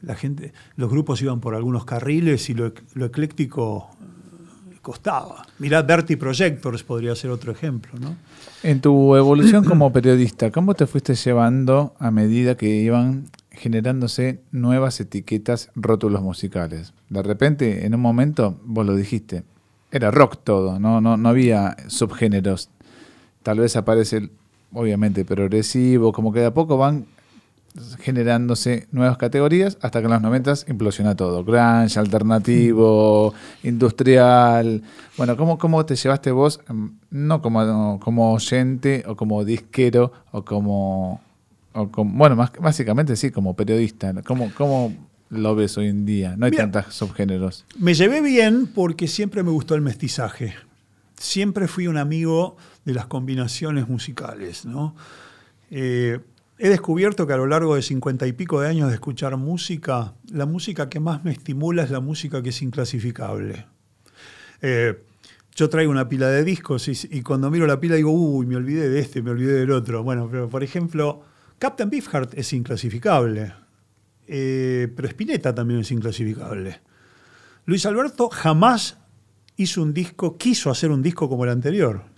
[0.01, 2.73] la gente, los grupos iban por algunos carriles y lo,
[3.05, 5.45] ecléctico eh, costaba.
[5.59, 7.97] Mirad Bertie Projectors podría ser otro ejemplo.
[7.99, 8.17] ¿no?
[8.63, 14.99] En tu evolución como periodista, ¿cómo te fuiste llevando a medida que iban generándose nuevas
[14.99, 16.93] etiquetas, rótulos musicales.
[17.09, 19.43] De repente, en un momento, vos lo dijiste,
[19.91, 22.69] era rock todo, no, no, no había subgéneros.
[23.43, 24.29] Tal vez aparece,
[24.73, 27.05] obviamente, progresivo, como que de a poco van
[27.99, 31.43] generándose nuevas categorías hasta que en los 90 implosiona todo.
[31.43, 33.33] Grunge, alternativo,
[33.63, 34.81] industrial.
[35.17, 40.45] Bueno, ¿cómo, ¿cómo te llevaste vos, mm, no como, como oyente o como disquero o
[40.45, 41.21] como
[41.73, 44.13] bueno, más, básicamente sí, como periodista.
[44.23, 44.93] ¿Cómo, ¿Cómo
[45.29, 46.35] lo ves hoy en día?
[46.37, 47.65] No hay tantos subgéneros.
[47.77, 50.53] Me llevé bien porque siempre me gustó el mestizaje.
[51.15, 54.65] Siempre fui un amigo de las combinaciones musicales.
[54.65, 54.95] ¿no?
[55.71, 56.19] Eh,
[56.57, 60.13] he descubierto que a lo largo de cincuenta y pico de años de escuchar música,
[60.31, 63.65] la música que más me estimula es la música que es inclasificable.
[64.61, 65.03] Eh,
[65.55, 68.89] yo traigo una pila de discos y, cuando miro la pila digo, uy, me olvidé
[68.89, 70.03] de este, me olvidé del otro.
[70.03, 71.21] Bueno, pero por ejemplo,
[71.59, 73.53] Captain Beefheart es inclasificable,
[74.27, 76.81] eh, pero Spinetta también es inclasificable.
[77.65, 78.97] Luis Alberto jamás
[79.57, 82.12] hizo un disco, quiso hacer un disco como el anterior.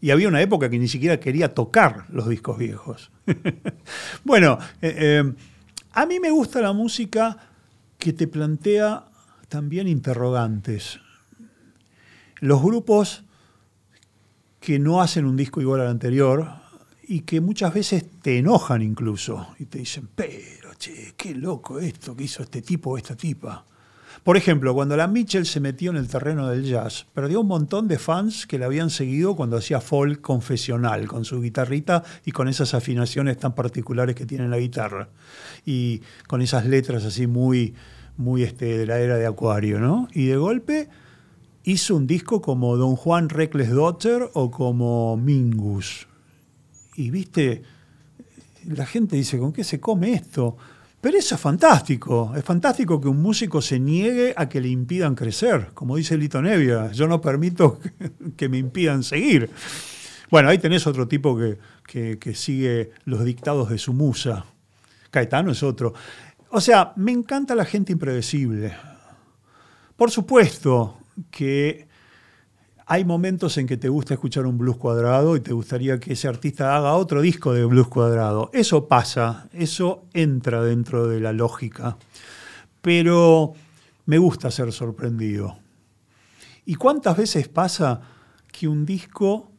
[0.00, 3.10] Y había una época que ni siquiera quería tocar los discos viejos.
[4.24, 5.32] bueno, eh, eh,
[5.92, 7.36] a mí me gusta la música
[7.98, 9.06] que te plantea
[9.48, 11.00] también interrogantes.
[12.40, 13.24] Los grupos
[14.60, 16.46] que no hacen un disco igual al anterior
[17.02, 22.14] y que muchas veces te enojan incluso y te dicen, pero che, qué loco esto
[22.14, 23.64] que hizo este tipo o esta tipa.
[24.24, 27.88] Por ejemplo, cuando la Mitchell se metió en el terreno del jazz, perdió un montón
[27.88, 32.48] de fans que la habían seguido cuando hacía folk confesional, con su guitarrita y con
[32.48, 35.08] esas afinaciones tan particulares que tiene la guitarra.
[35.64, 37.74] Y con esas letras así muy,
[38.16, 40.08] muy este, de la era de Acuario, ¿no?
[40.12, 40.88] Y de golpe
[41.64, 46.06] hizo un disco como Don Juan Reckless Daughter o como Mingus.
[46.96, 47.62] Y viste,
[48.66, 50.56] la gente dice, ¿con qué se come esto?
[51.00, 55.14] Pero eso es fantástico, es fantástico que un músico se niegue a que le impidan
[55.14, 57.78] crecer, como dice Lito Nevia, yo no permito
[58.36, 59.50] que, me impidan seguir.
[60.30, 61.38] Bueno, ahí tenés otro tipo
[61.84, 64.44] que, que sigue los dictados de su musa.
[65.10, 65.94] Caetano es otro.
[66.50, 68.74] O sea, me encanta la gente impredecible.
[69.96, 70.98] Por supuesto
[71.30, 71.87] que
[72.90, 76.26] hay momentos en que te gusta escuchar un blues cuadrado y te gustaría que ese
[76.26, 78.48] artista haga otro disco de blues cuadrado.
[78.54, 81.98] Eso pasa, eso entra dentro de la lógica.
[82.80, 83.52] Pero
[84.06, 85.58] me gusta ser sorprendido.
[86.64, 88.00] ¿Y cuántas veces pasa
[88.50, 89.52] que un disco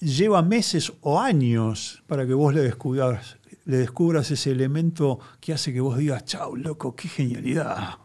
[0.00, 5.98] lleva meses o años para que vos le descubras, ese elemento que hace que vos
[5.98, 7.98] digas, chau, loco, qué genialidad?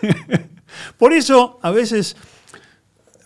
[0.96, 2.16] Por eso, a veces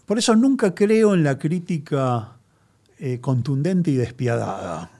[0.09, 2.39] por eso nunca creo en la crítica
[2.99, 4.91] eh, contundente y despiadada.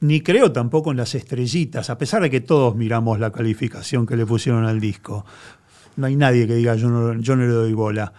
[0.00, 4.16] Ni creo tampoco en las estrellitas, a pesar de que todos miramos la calificación que
[4.16, 5.24] le pusieron al disco.
[5.94, 8.12] No hay nadie que diga yo no, yo no le doy bola.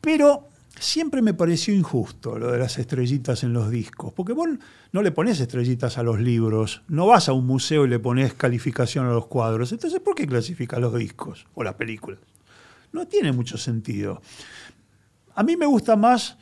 [0.00, 0.48] Pero
[0.80, 4.48] siempre me pareció injusto lo de las estrellitas en los discos, porque vos
[4.92, 8.32] no le pones estrellitas a los libros, no vas a un museo y le pones
[8.32, 9.70] calificación a los cuadros.
[9.70, 12.20] Entonces, ¿por qué clasifica los discos o las películas?
[12.92, 14.22] No tiene mucho sentido.
[15.36, 16.36] A mí me gusta más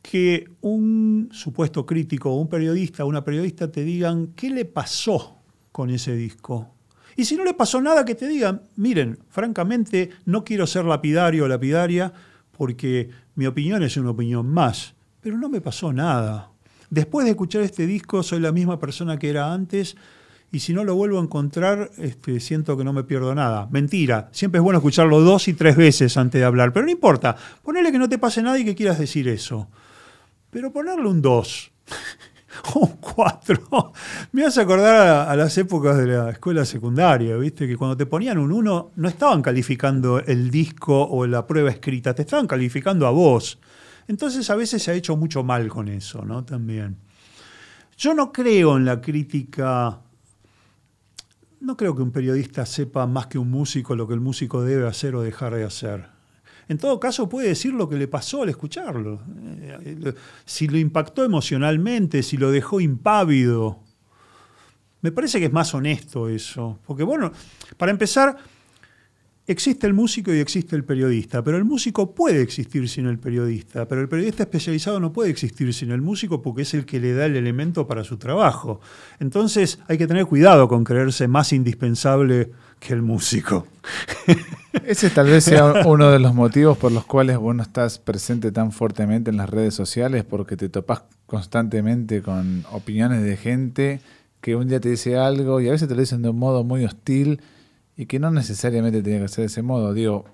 [0.00, 5.38] que un supuesto crítico, un periodista, una periodista te digan qué le pasó
[5.72, 6.74] con ese disco.
[7.16, 11.44] Y si no le pasó nada, que te digan, miren, francamente no quiero ser lapidario
[11.44, 12.12] o lapidaria
[12.52, 16.52] porque mi opinión es una opinión más, pero no me pasó nada.
[16.88, 19.96] Después de escuchar este disco soy la misma persona que era antes
[20.56, 23.68] y si no lo vuelvo a encontrar, este, siento que no me pierdo nada.
[23.70, 27.36] Mentira, siempre es bueno escucharlo dos y tres veces antes de hablar, pero no importa,
[27.62, 29.68] ponele que no te pase nada y que quieras decir eso.
[30.48, 31.72] Pero ponerle un 2
[32.74, 33.92] o un 4,
[34.32, 37.68] me hace acordar a, las épocas de la escuela secundaria, ¿viste?
[37.68, 42.14] Que cuando te ponían un 1 no estaban calificando el disco o la prueba escrita,
[42.14, 43.58] te estaban calificando a vos.
[44.08, 46.46] Entonces a veces se ha hecho mucho mal con eso, ¿no?
[46.46, 46.96] También.
[47.98, 50.00] Yo no creo en la crítica
[51.66, 54.86] no creo que un periodista sepa más que un músico lo que el músico debe
[54.86, 56.06] hacer o dejar de hacer.
[56.68, 59.20] En todo caso, puede decir lo que le pasó al escucharlo.
[59.60, 63.80] Eh, si lo impactó emocionalmente, si lo dejó impávido.
[65.00, 66.78] Me parece que es más honesto eso.
[66.86, 67.32] Porque, bueno,
[67.76, 68.36] para empezar,
[69.48, 73.86] Existe el músico y existe el periodista, pero el músico puede existir sin el periodista,
[73.86, 77.14] pero el periodista especializado no puede existir sin el músico porque es el que le
[77.14, 78.80] da el elemento para su trabajo.
[79.20, 83.68] Entonces hay que tener cuidado con creerse más indispensable que el músico.
[84.84, 88.50] Ese tal vez sea uno de los motivos por los cuales vos no estás presente
[88.50, 94.00] tan fuertemente en las redes sociales, porque te topás constantemente con opiniones de gente
[94.40, 96.64] que un día te dice algo y a veces te lo dicen de un modo
[96.64, 97.40] muy hostil
[97.96, 99.94] y que no necesariamente tiene que ser de ese modo.
[99.94, 100.26] Digo,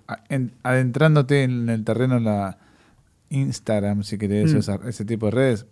[0.62, 2.58] adentrándote en el terreno de la
[3.30, 4.88] Instagram, si querés, mm.
[4.88, 5.66] ese tipo de redes,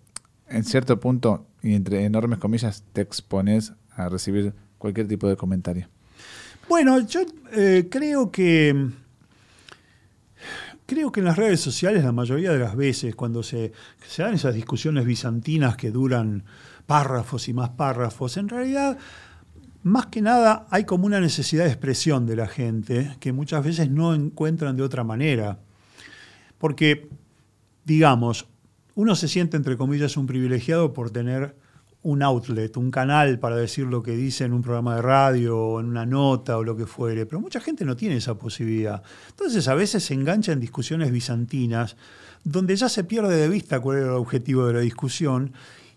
[0.49, 5.89] en cierto punto, y entre enormes comillas, te expones a recibir cualquier tipo de comentario.
[6.69, 7.23] Bueno, yo
[7.53, 8.91] eh, creo que
[10.87, 13.73] creo que en las redes sociales la mayoría de las veces cuando se,
[14.09, 16.45] se dan esas discusiones bizantinas que duran
[16.87, 18.99] párrafos y más párrafos, en realidad
[19.83, 23.91] más que nada hay como una necesidad de expresión de la gente que muchas veces
[23.91, 25.59] no encuentran de otra manera.
[26.59, 27.09] Porque,
[27.85, 28.47] digamos,
[28.95, 31.57] uno se siente, entre comillas, un privilegiado por tener
[32.03, 35.81] un outlet, un canal para decir lo que dice en un programa de radio o
[35.81, 39.03] en una nota o lo que fuere, pero mucha gente no tiene esa posibilidad.
[39.29, 41.97] Entonces a veces se engancha en discusiones bizantinas
[42.43, 45.53] donde ya se pierde de vista cuál era el objetivo de la discusión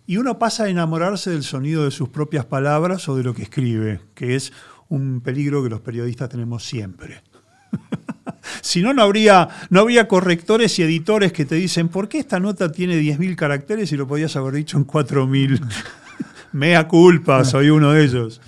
[0.06, 3.44] y uno pasa a enamorarse del sonido de sus propias palabras o de lo que
[3.44, 4.52] escribe, que es
[4.90, 7.24] un peligro que los periodistas tenemos siempre.
[8.62, 12.40] si no, no habría, no habría correctores y editores que te dicen, ¿por qué esta
[12.40, 15.62] nota tiene 10.000 caracteres y lo podías haber dicho en 4.000?
[16.52, 18.42] Mea culpa, soy uno de ellos.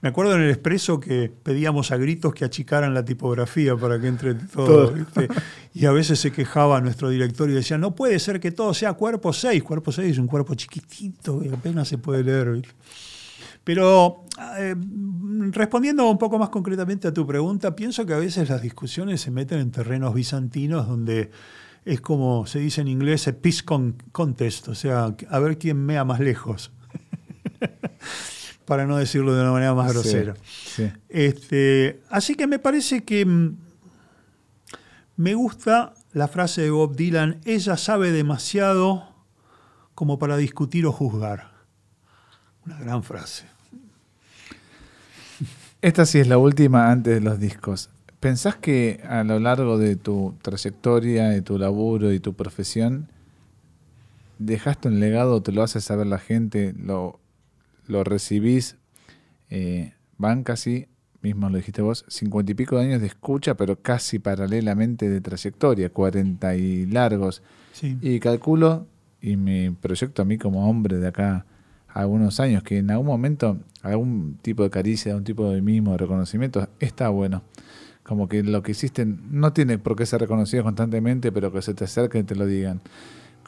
[0.00, 4.06] Me acuerdo en el expreso que pedíamos a gritos que achicaran la tipografía para que
[4.06, 4.94] entre todo.
[5.74, 8.92] Y a veces se quejaba nuestro director y decía, no puede ser que todo sea
[8.92, 9.60] cuerpo 6.
[9.64, 12.62] Cuerpo 6 es un cuerpo chiquitito que apenas se puede leer.
[13.64, 14.24] Pero
[14.56, 14.76] eh,
[15.50, 19.32] respondiendo un poco más concretamente a tu pregunta, pienso que a veces las discusiones se
[19.32, 21.32] meten en terrenos bizantinos donde
[21.84, 23.64] es como se dice en inglés, a peace
[24.12, 26.70] contest, o sea, a ver quién mea más lejos.
[28.68, 30.34] Para no decirlo de una manera más grosera.
[31.08, 33.56] Este, así que me parece que mm,
[35.16, 39.08] me gusta la frase de Bob Dylan, ella sabe demasiado
[39.94, 41.50] como para discutir o juzgar.
[42.66, 43.46] Una gran frase.
[45.80, 47.88] Esta sí es la última antes de los discos.
[48.20, 53.08] ¿Pensás que a lo largo de tu trayectoria, de tu laburo y tu profesión,
[54.38, 57.18] dejaste un legado, te lo hace saber la gente, lo,
[57.88, 58.76] lo recibís,
[59.50, 60.86] eh, van casi,
[61.22, 65.20] mismo lo dijiste vos, cincuenta y pico de años de escucha, pero casi paralelamente de
[65.20, 67.42] trayectoria, cuarenta y largos.
[67.82, 68.86] Y calculo,
[69.20, 71.46] y me proyecto a mí como hombre de acá
[71.88, 75.98] algunos años, que en algún momento algún tipo de caricia, algún tipo de mimo, de
[75.98, 77.42] reconocimiento, está bueno
[78.08, 81.74] como que lo que hiciste no tiene por qué ser reconocido constantemente, pero que se
[81.74, 82.80] te acerquen y te lo digan.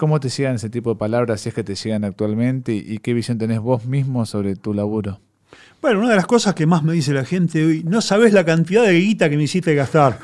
[0.01, 3.13] ¿Cómo te llegan ese tipo de palabras, si es que te llegan actualmente, y, qué
[3.13, 5.21] visión tenés vos mismo sobre tu laburo?
[5.83, 8.43] Bueno, una de las cosas que más me dice la gente hoy, no sabes la
[8.47, 10.19] cantidad de guita que me hiciste gastar.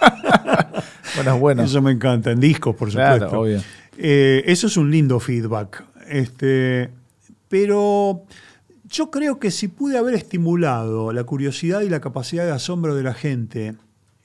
[1.16, 1.62] bueno, bueno.
[1.64, 3.18] Eso me encanta, en discos, por supuesto.
[3.18, 3.60] Claro, obvio.
[3.98, 5.84] Eh, eso es un lindo feedback.
[6.08, 6.88] Este,
[7.48, 8.22] pero
[8.88, 13.02] yo creo que si pude haber estimulado la curiosidad y la capacidad de asombro de
[13.02, 13.74] la gente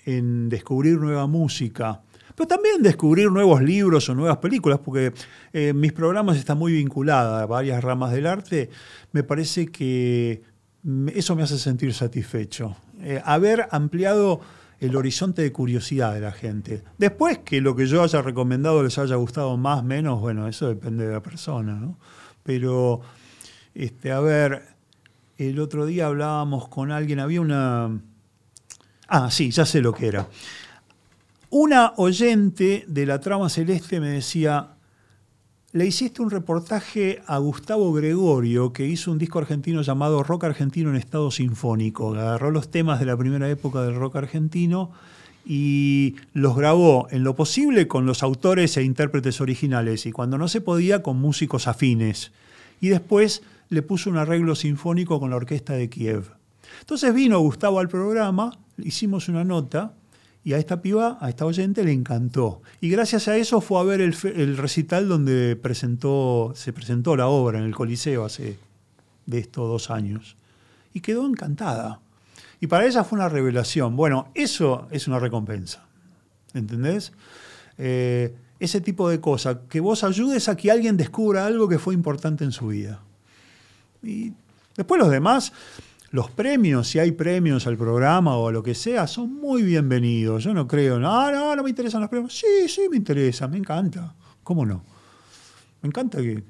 [0.06, 2.00] en descubrir nueva música,
[2.36, 5.13] pero también descubrir nuevos libros o nuevas películas, porque
[5.52, 8.69] eh, mis programas están muy vinculados a varias ramas del arte,
[9.12, 10.43] me parece que
[11.13, 12.76] eso me hace sentir satisfecho.
[13.02, 14.41] Eh, haber ampliado
[14.80, 16.84] el horizonte de curiosidad de la gente.
[16.98, 21.08] Después que lo que yo haya recomendado les haya gustado más, menos, bueno, eso depende
[21.08, 21.98] de la persona, ¿no?
[22.43, 23.02] Pero
[23.74, 24.63] este, a ver,
[25.38, 28.00] el otro día hablábamos con alguien, había una...
[29.08, 30.28] Ah, sí, ya sé lo que era.
[31.56, 34.70] Una oyente de la trama celeste me decía,
[35.72, 40.89] le hiciste un reportaje a Gustavo Gregorio, que hizo un disco argentino llamado Rock Argentino
[40.89, 42.16] en Estado Sinfónico.
[42.16, 44.89] Agarró los temas de la primera época del rock argentino
[45.46, 50.48] y los grabó en lo posible con los autores e intérpretes originales y cuando no
[50.48, 52.32] se podía con músicos afines.
[52.82, 56.32] Y después le puso un arreglo sinfónico con la orquesta de Kiev.
[56.80, 59.94] Entonces vino Gustavo al programa, hicimos una nota
[60.43, 62.62] y a esta piba, a esta oyente, le encantó.
[62.82, 67.60] Y gracias a eso fue a ver el, recital donde presentó, se presentó la obra
[67.60, 68.60] en el Coliseo hace
[69.25, 70.36] de estos dos años.
[70.93, 72.01] Y quedó encantada.
[72.60, 73.95] Y para ella fue una revelación.
[73.95, 75.85] Bueno, eso es una recompensa.
[76.54, 77.13] ¿Entendés?
[77.77, 81.94] Eh, ese tipo de cosas, que vos ayudes a que alguien descubra algo que fue
[81.94, 83.02] importante en su vida.
[84.02, 84.33] Y
[84.75, 85.54] después los demás,
[86.14, 90.44] los premios, si hay premios al programa o a lo que sea, son muy bienvenidos.
[90.44, 92.38] Yo no creo, no, no, no me interesan los premios.
[92.38, 94.14] Sí, sí, me interesa, me encanta.
[94.44, 94.84] ¿Cómo no?
[95.82, 96.44] Me encanta que,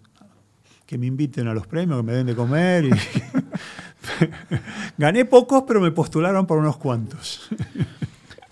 [0.86, 2.84] que me inviten a los premios, que me den de comer.
[2.84, 2.92] Y
[4.98, 7.48] Gané pocos, pero me postularon por unos cuantos.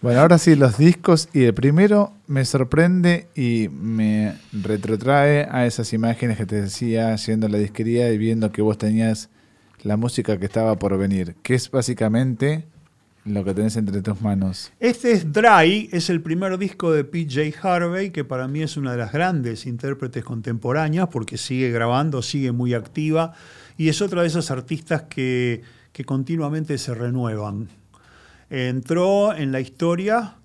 [0.01, 1.27] Bueno, ahora sí, los discos.
[1.33, 7.47] Y el primero me sorprende y me retrotrae a esas imágenes que te decía a
[7.49, 9.29] la disquería y viendo que vos tenías
[9.83, 12.65] la música que estaba por venir, que es básicamente
[13.25, 14.71] lo que tenés entre tus manos.
[14.79, 18.91] Este es Dry, es el primer disco de PJ Harvey, que para mí es una
[18.91, 23.33] de las grandes intérpretes contemporáneas porque sigue grabando, sigue muy activa
[23.77, 25.61] y es otra de esas artistas que,
[25.93, 27.69] que continuamente se renuevan
[28.51, 30.35] entró en la historia.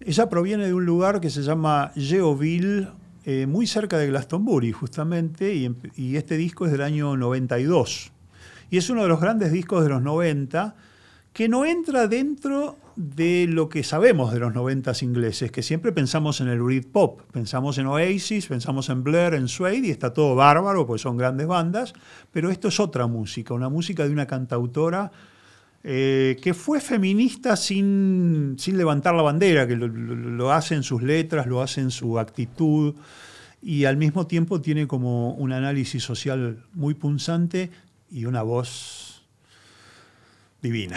[0.00, 2.88] Ella proviene de un lugar que se llama Yeovil,
[3.24, 8.11] eh, muy cerca de Glastonbury, justamente, y, este disco es del año 92.
[8.72, 10.74] Y es uno de los grandes discos de los 90
[11.34, 16.40] que no entra dentro de lo que sabemos de los 90 ingleses, que siempre pensamos
[16.40, 20.86] en el Britpop, pensamos en Oasis, pensamos en Blair, en Suede, y está todo bárbaro,
[20.86, 21.92] pues son grandes bandas,
[22.30, 25.12] pero esto es otra música, una música de una cantautora
[25.84, 31.60] eh, que fue feminista sin, levantar la bandera, que lo, hace en sus letras, lo
[31.60, 32.94] hace en su actitud
[33.60, 37.70] y al mismo tiempo tiene como un análisis social muy punzante
[38.12, 39.22] y una voz
[40.62, 40.96] divina.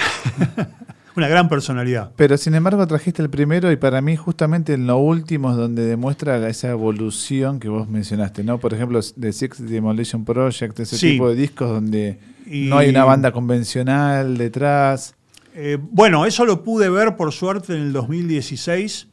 [1.15, 2.11] una gran personalidad.
[2.15, 5.85] Pero sin embargo trajiste el primero y para mí justamente en lo último es donde
[5.85, 8.59] demuestra esa evolución que vos mencionaste, ¿no?
[8.59, 13.05] Por ejemplo, The Six Demolition Project, ese tipo de discos donde Y- No hay una
[13.05, 15.15] banda convencional detrás.
[15.55, 19.07] Eh, bueno, eso lo pude ver por suerte en el 2016.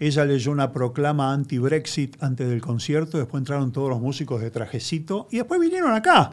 [0.00, 5.28] Ella leyó una proclama anti-Brexit antes del concierto, después entraron todos los músicos de trajecito
[5.30, 6.32] y después vinieron acá.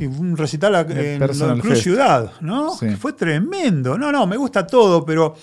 [0.00, 1.82] Y un recital en Cruz Fest.
[1.82, 2.74] Ciudad, ¿no?
[2.74, 2.88] Sí.
[2.96, 3.96] Fue tremendo.
[3.98, 5.36] No, no, me gusta todo, pero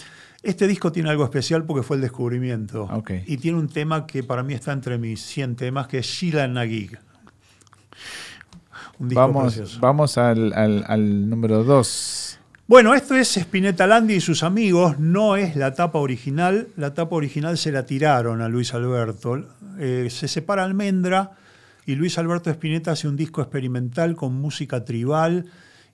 [0.44, 2.84] este disco tiene algo especial porque fue el descubrimiento.
[2.92, 3.12] Ok.
[3.28, 6.48] Y tiene un tema que para mí está entre mis 100 temas, que es Sheila
[6.48, 6.98] Nagig.
[9.00, 9.80] Un disco Vamos, precioso.
[9.80, 12.40] vamos al, al- al número 2.
[12.68, 16.68] Bueno, esto es Spinetta Landi y sus amigos, no es la tapa original.
[16.76, 19.46] La tapa original se la tiraron a Luis Alberto.
[19.80, 21.32] Eh, se separa Almendra
[21.88, 25.46] y Luis Alberto Spinetta hace un disco experimental con música tribal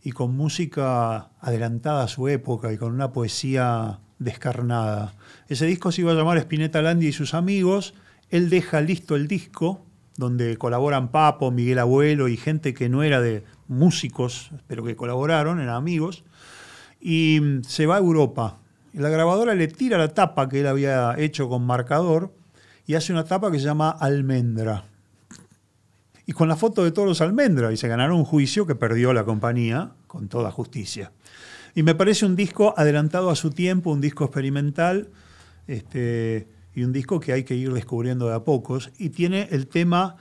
[0.04, 5.14] y con música adelantada a su época y con una poesía descarnada.
[5.48, 7.94] Ese disco se iba a llamar Spinetta Landi y sus amigos.
[8.32, 9.86] Él deja listo el disco,
[10.18, 15.60] donde colaboran Papo, Miguel Abuelo y gente que no era de músicos, pero que colaboraron,
[15.60, 16.24] eran amigos
[17.00, 18.58] y se va a Europa.
[18.94, 22.34] La grabadora le tira la tapa que él había hecho con marcador
[22.88, 24.86] y hace una tapa que se llama Almendra.
[26.26, 29.14] Y con la foto de todos los almendra, y se ganaron un juicio que perdió
[29.14, 31.12] la compañía con toda justicia.
[31.76, 35.10] Y me parece un disco adelantado a su tiempo, un disco experimental,
[35.68, 38.92] este, y un disco que hay que ir descubriendo de a pocos.
[38.98, 40.16] Y tiene el tema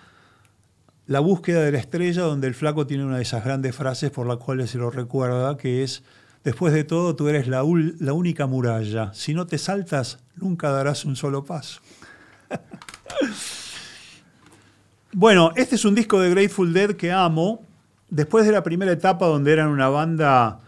[1.06, 4.26] La búsqueda de la estrella, donde el flaco tiene una de esas grandes frases por
[4.26, 6.02] las cuales se lo recuerda, que es,
[6.42, 9.12] después de todo, tú eres la única muralla.
[9.12, 11.80] Si no te saltas, nunca darás un solo paso.
[15.12, 17.66] bueno, este es un disco de Grateful Dead que amo.
[18.08, 20.60] Después de la primera etapa, donde eran una banda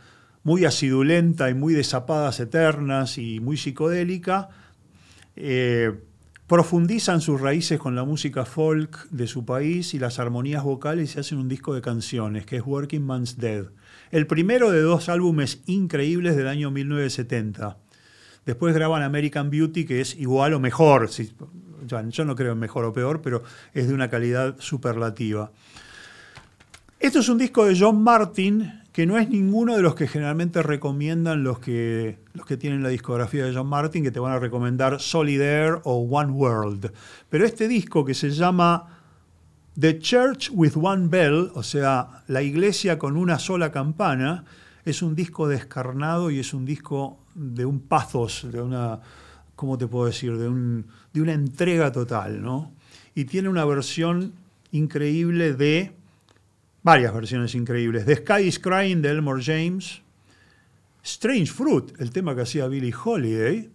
[0.42, 4.48] muy acidulenta y muy de zapadas eternas y muy psicodélica,
[5.36, 5.92] eh,
[6.46, 11.20] profundizan sus raíces con la música folk de su país y las armonías vocales y
[11.20, 13.66] hacen un disco de canciones que es Working Man's Dead.
[14.10, 17.78] El primero de dos álbumes increíbles del año 1970.
[18.44, 21.08] Después graban American Beauty, que es igual o mejor.
[21.10, 21.32] si-
[21.86, 25.50] yo no creo en mejor o peor, pero es de una calidad superlativa.
[27.00, 30.62] Esto es un disco de John Martin, que no es ninguno de los que generalmente
[30.62, 34.38] recomiendan los que, los que tienen la discografía de John Martin, que te van a
[34.38, 36.92] recomendar Solidaire o One World.
[37.28, 39.00] Pero este disco que se llama
[39.78, 44.44] The Church with One Bell, o sea, la iglesia con una sola campana,
[44.84, 49.00] es un disco descarnado y es un disco de un pathos, de una,
[49.56, 50.36] ¿cómo te puedo decir?
[50.36, 52.72] De, un- de una entrega total, ¿no?
[53.14, 54.32] Y tiene una versión
[54.72, 55.92] increíble de,
[56.82, 60.02] varias versiones increíbles, The Sky is Crying de Elmore James,
[61.02, 63.70] Strange Fruit, el tema que hacía Billie Holiday,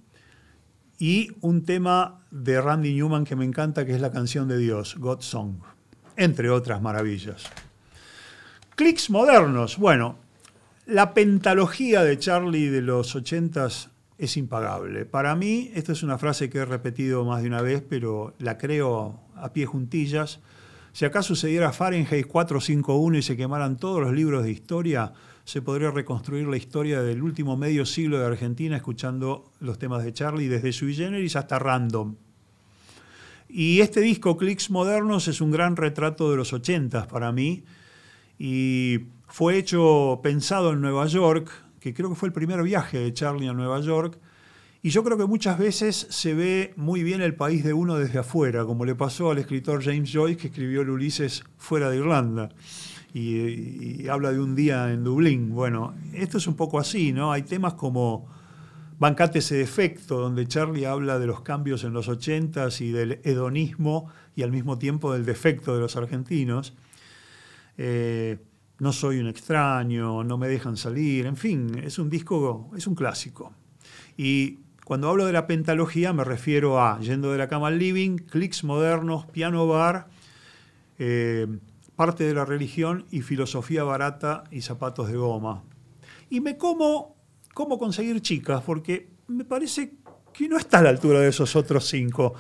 [1.00, 4.96] y un tema de Randy Newman que me encanta, que es la canción de Dios,
[4.98, 5.56] God's Song,
[6.18, 7.44] entre otras maravillas.
[8.76, 9.78] Clics modernos.
[9.78, 10.18] Bueno,
[10.86, 13.90] la pentalogía de Charlie de los ochentas
[14.20, 15.06] es impagable.
[15.06, 18.58] Para mí, esta es una frase que he repetido más de una vez, pero la
[18.58, 20.42] creo a pie juntillas.
[20.92, 25.14] Si acá sucediera Fahrenheit 451 y se quemaran todos los libros de historia,
[25.46, 30.12] se podría reconstruir la historia del último medio siglo de Argentina escuchando los temas de
[30.12, 32.16] Charlie desde sui generis hasta random.
[33.48, 37.64] Y este disco, Clicks Modernos, es un gran retrato de los ochentas para mí.
[38.38, 41.50] Y fue hecho pensado en Nueva York,
[41.80, 44.20] que creo que fue el primer viaje de Charlie a Nueva York.
[44.82, 48.20] Y yo creo que muchas veces se ve muy bien el país de uno desde
[48.20, 52.50] afuera, como le pasó al escritor James Joyce, que escribió el Ulises fuera de Irlanda.
[53.14, 55.54] Y, habla de un día en Dublín.
[55.54, 57.32] Bueno, esto es un poco así, ¿no?
[57.32, 58.28] Hay temas como
[59.00, 64.10] Bancate ese defecto, donde Charlie habla de los cambios en los ochentas y del hedonismo
[64.36, 66.74] y al mismo tiempo del defecto de los argentinos.
[67.78, 68.38] Eh,
[68.80, 72.96] no soy un extraño, no me dejan salir, en fin, es un disco, es un
[72.96, 73.54] clásico.
[74.18, 78.18] Y cuando hablo de la pentalogía me refiero a Yendo de la cama al living,
[78.18, 80.08] clics modernos, piano bar,
[80.98, 81.48] eh,
[81.96, 85.64] parte de la religión y filosofía barata y zapatos de goma.
[86.30, 87.16] Y me como
[87.54, 89.96] cómo conseguir chicas, porque me parece
[90.32, 92.34] que no está a la altura de esos otros cinco.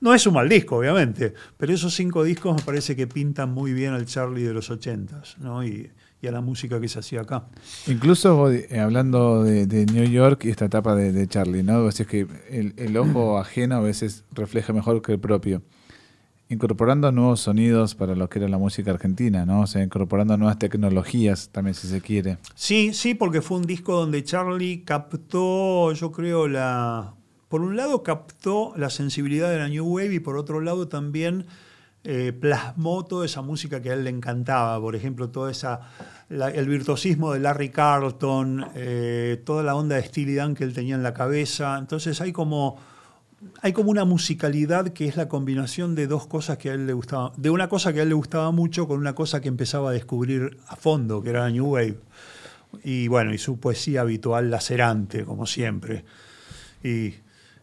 [0.00, 3.72] No es un mal disco, obviamente, pero esos cinco discos me parece que pintan muy
[3.72, 5.62] bien al Charlie de los ochentas, ¿no?
[5.62, 5.90] Y,
[6.22, 7.46] y a la música que se hacía acá.
[7.86, 11.88] Incluso eh, hablando de, de New York y esta etapa de, de Charlie, ¿no?
[11.90, 15.62] Que el, el ojo ajeno a veces refleja mejor que el propio.
[16.48, 19.60] Incorporando nuevos sonidos para lo que era la música argentina, ¿no?
[19.60, 22.38] O sea, incorporando nuevas tecnologías también, si se quiere.
[22.56, 27.14] Sí, sí, porque fue un disco donde Charlie captó, yo creo, la.
[27.50, 31.46] Por un lado, captó la sensibilidad de la New Wave y por otro lado también
[32.04, 34.80] eh, plasmó toda esa música que a él le encantaba.
[34.80, 35.80] Por ejemplo, toda esa
[36.28, 40.94] el virtuosismo de Larry Carlton, eh, toda la onda de Steely Dan que él tenía
[40.94, 41.76] en la cabeza.
[41.76, 42.78] Entonces hay como,
[43.62, 46.92] hay como una musicalidad que es la combinación de dos cosas que a él le
[46.92, 49.90] gustaban, de una cosa que a él le gustaba mucho con una cosa que empezaba
[49.90, 51.98] a descubrir a fondo, que era la New Wave.
[52.84, 56.04] Y bueno, y su poesía habitual lacerante, como siempre.
[56.84, 57.14] Y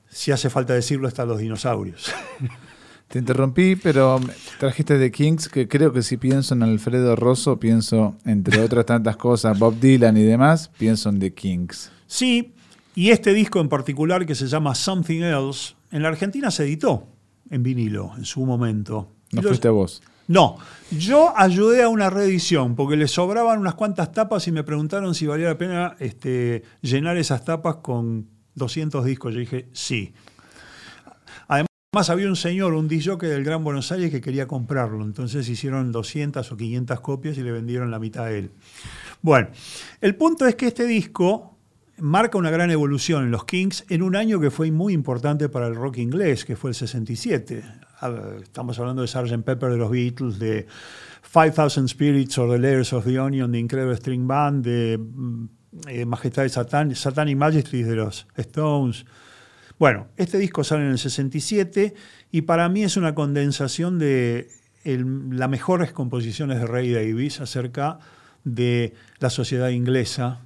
[0.10, 2.12] si hace falta decirlo, están los dinosaurios.
[3.08, 4.20] Te interrumpí, pero
[4.60, 9.16] trajiste de Kings, que creo que si pienso en Alfredo Rosso, pienso, entre otras tantas
[9.16, 11.89] cosas, Bob Dylan y demás, pienso en The Kings.
[12.05, 12.53] Sí,
[12.95, 17.08] y este disco en particular que se llama Something Else, en la Argentina se editó
[17.49, 19.14] en vinilo en su momento.
[19.32, 20.01] ¿No fuiste vos?
[20.28, 20.58] No,
[20.91, 25.26] yo ayudé a una reedición porque le sobraban unas cuantas tapas y me preguntaron si
[25.26, 28.28] valía la pena este, llenar esas tapas con
[28.58, 29.34] 200 discos.
[29.34, 30.14] Yo dije, sí.
[31.47, 35.91] Además había un señor, un DJ del Gran Buenos Aires que quería comprarlo, entonces hicieron
[35.91, 38.51] 200 o 500 copias y le vendieron la mitad a él.
[39.22, 39.47] Bueno,
[40.01, 41.58] el punto es que este disco
[41.99, 45.68] marca una gran evolución en los Kings en un año que fue muy importante para
[45.68, 47.64] el rock inglés, que fue el 67.
[48.43, 49.43] Estamos hablando de Sgt.
[49.43, 50.68] Pepper de los Beatles, de
[51.24, 55.45] 5000 Spirits or The Layers of the Onion de Incredible String Band, de mm,
[55.88, 59.05] eh, Majestad de Satan, Satanic Majesties de los Stones.
[59.80, 61.93] Bueno, este disco sale en el 67
[62.32, 64.49] y para mí es una condensación de
[64.84, 67.99] las mejores composiciones de Ray Davis acerca
[68.43, 70.39] de la sociedad inglesa.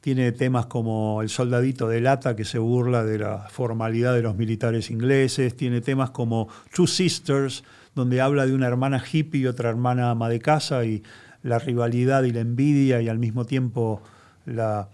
[0.00, 4.36] Tiene temas como El soldadito de lata, que se burla de la formalidad de los
[4.36, 5.56] militares ingleses.
[5.56, 7.64] Tiene temas como Two Sisters,
[7.94, 11.02] donde habla de una hermana hippie y otra hermana ama de casa y
[11.42, 14.02] la rivalidad y la envidia y al mismo tiempo
[14.46, 14.88] la,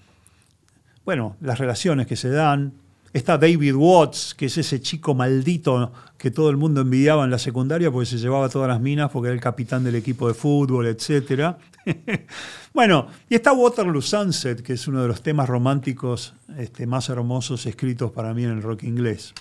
[1.05, 2.73] bueno, las relaciones que se dan.
[3.13, 7.39] Está David Watts, que es ese chico maldito que todo el mundo envidiaba en la
[7.39, 10.87] secundaria porque se llevaba todas las minas porque era el capitán del equipo de fútbol,
[10.87, 11.55] etc.
[12.75, 17.65] bueno, y está Waterloo Sunset, que es uno de los temas románticos este, más hermosos
[17.65, 19.33] escritos para mí en el rock inglés.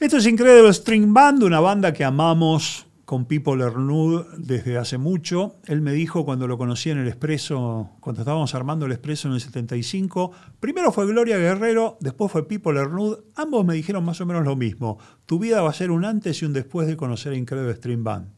[0.00, 5.56] Esto es Incredible String Band, una banda que amamos con Pipo Lernud desde hace mucho.
[5.66, 9.34] Él me dijo cuando lo conocí en el Expreso, cuando estábamos armando el Expreso en
[9.34, 13.18] el 75, primero fue Gloria Guerrero, después fue Pipo Lernud.
[13.34, 14.98] Ambos me dijeron más o menos lo mismo.
[15.26, 18.04] Tu vida va a ser un antes y un después de conocer a Incredible Stream
[18.04, 18.28] Band.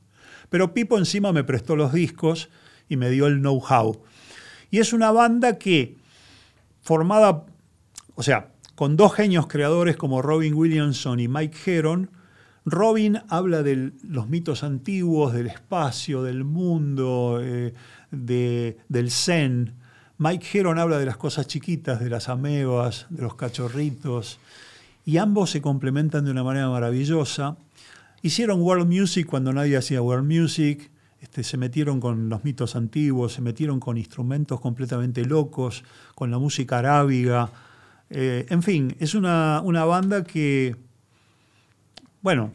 [0.48, 2.48] Pero Pipo encima me prestó los discos
[2.88, 4.02] y me dio el know-how.
[4.70, 5.96] Y es una banda que,
[6.82, 7.44] formada,
[8.14, 12.10] o sea, con dos genios creadores como Robin Williamson y Mike Heron,
[12.64, 17.74] Robin habla de los mitos antiguos, del espacio, del mundo, eh,
[18.10, 19.74] del zen.
[20.16, 24.38] Mike Heron habla de las cosas chiquitas, de las amebas, de los cachorritos.
[25.04, 27.58] Y ambos se complementan de una manera maravillosa.
[28.22, 30.90] Hicieron world music cuando nadie hacía world music.
[31.20, 35.84] Este, se metieron con los mitos antiguos, se metieron con instrumentos completamente locos,
[36.14, 37.50] con la música arábiga.
[38.08, 40.76] Eh, en fin, es una, una banda que
[42.24, 42.52] bueno,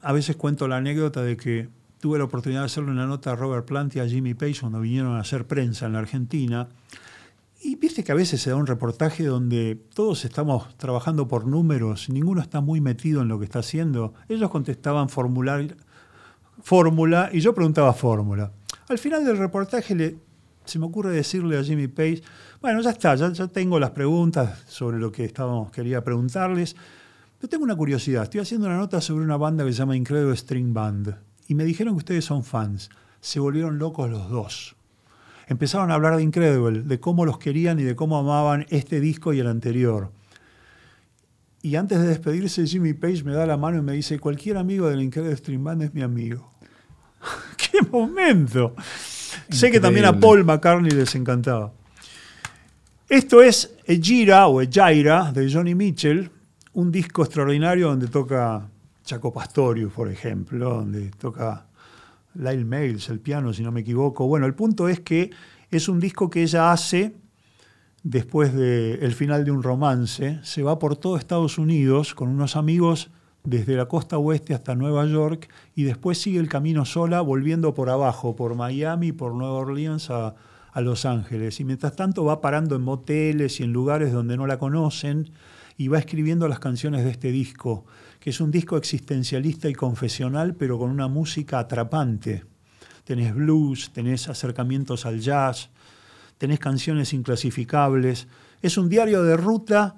[0.00, 1.68] a veces cuento la anécdota de que
[2.00, 4.80] tuve la oportunidad de hacerle una nota a Robert Plant y a Jimmy Page cuando
[4.80, 6.68] vinieron a hacer prensa en la Argentina.
[7.62, 12.08] Y viste que a veces se da un reportaje donde todos estamos trabajando por números,
[12.08, 14.12] ninguno está muy metido en lo que está haciendo.
[14.28, 15.60] Ellos contestaban fórmula
[17.32, 18.50] y yo preguntaba fórmula.
[18.88, 20.16] Al final del reportaje le,
[20.64, 22.24] se me ocurre decirle a Jimmy Page,
[22.60, 26.74] bueno, ya está, ya, ya tengo las preguntas sobre lo que estábamos, quería preguntarles.
[27.42, 28.22] Yo tengo una curiosidad.
[28.22, 31.16] Estoy haciendo una nota sobre una banda que se llama Incredible String Band.
[31.48, 32.88] Y me dijeron que ustedes son fans.
[33.20, 34.76] Se volvieron locos los dos.
[35.48, 39.32] Empezaron a hablar de Incredible, de cómo los querían y de cómo amaban este disco
[39.32, 40.12] y el anterior.
[41.62, 44.88] Y antes de despedirse, Jimmy Page me da la mano y me dice, cualquier amigo
[44.88, 46.52] de la Incredible String Band es mi amigo.
[47.56, 48.76] ¡Qué momento!
[49.48, 51.72] Sé que también a Paul McCartney les encantaba.
[53.08, 56.30] Esto es Ejira o Ejaira de Johnny Mitchell,
[56.74, 58.68] un disco extraordinario donde toca
[59.04, 61.66] Chaco Pastorius, por ejemplo, donde toca
[62.34, 64.26] Lyle Mails, el piano, si no me equivoco.
[64.26, 65.30] Bueno, el punto es que
[65.70, 67.14] es un disco que ella hace
[68.02, 73.10] después del final de un romance, se va por todo Estados Unidos con unos amigos
[73.44, 77.90] desde la costa oeste hasta Nueva York y después sigue el camino sola volviendo por
[77.90, 80.34] abajo, por Miami, por Nueva Orleans a,
[80.72, 81.60] a Los Ángeles.
[81.60, 85.30] Y mientras tanto va parando en moteles y en lugares donde no la conocen
[85.76, 87.84] y va escribiendo las canciones de este disco,
[88.20, 92.44] que es un disco existencialista y confesional, pero con una música atrapante.
[93.04, 95.70] Tenés blues, tenés acercamientos al jazz,
[96.38, 98.28] tenés canciones inclasificables.
[98.60, 99.96] Es un diario de ruta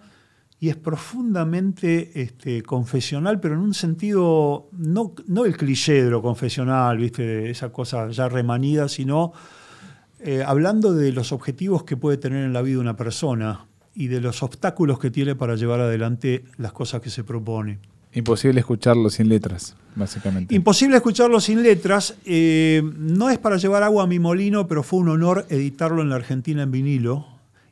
[0.59, 6.22] y es profundamente este, confesional, pero en un sentido, no, no el cliché de lo
[6.22, 7.51] confesional, ¿viste?
[7.51, 9.33] esa cosa ya remanida, sino
[10.20, 14.20] eh, hablando de los objetivos que puede tener en la vida una persona y de
[14.20, 17.78] los obstáculos que tiene para llevar adelante las cosas que se propone.
[18.12, 20.55] Imposible escucharlo sin letras, básicamente.
[20.55, 22.14] Imposible escucharlo sin letras.
[22.24, 26.11] Eh, no es para llevar agua a mi molino, pero fue un honor editarlo en
[26.11, 27.26] la Argentina en vinilo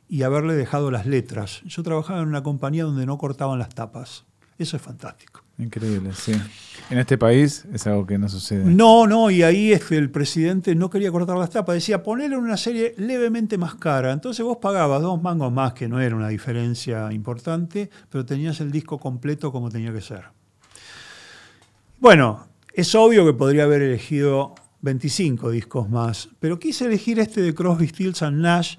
[0.09, 1.61] y haberle dejado las letras.
[1.65, 4.25] Yo trabajaba en una compañía donde no cortaban las tapas.
[4.57, 5.32] Eso es fantástico.
[5.59, 6.33] Increíble, sí.
[6.89, 8.65] En este país es algo que no sucede.
[8.65, 12.37] No, no, y ahí es que el presidente no quería cortar las tapas, decía ponerle
[12.37, 14.11] una serie levemente más cara.
[14.11, 18.71] Entonces vos pagabas dos mangos más, que no era una diferencia importante, pero tenías el
[18.71, 20.23] disco completo como tenía que ser.
[21.99, 27.53] Bueno, es obvio que podría haber elegido 25 discos más, pero quise elegir este de
[27.53, 28.75] Crosby, Stills and Nash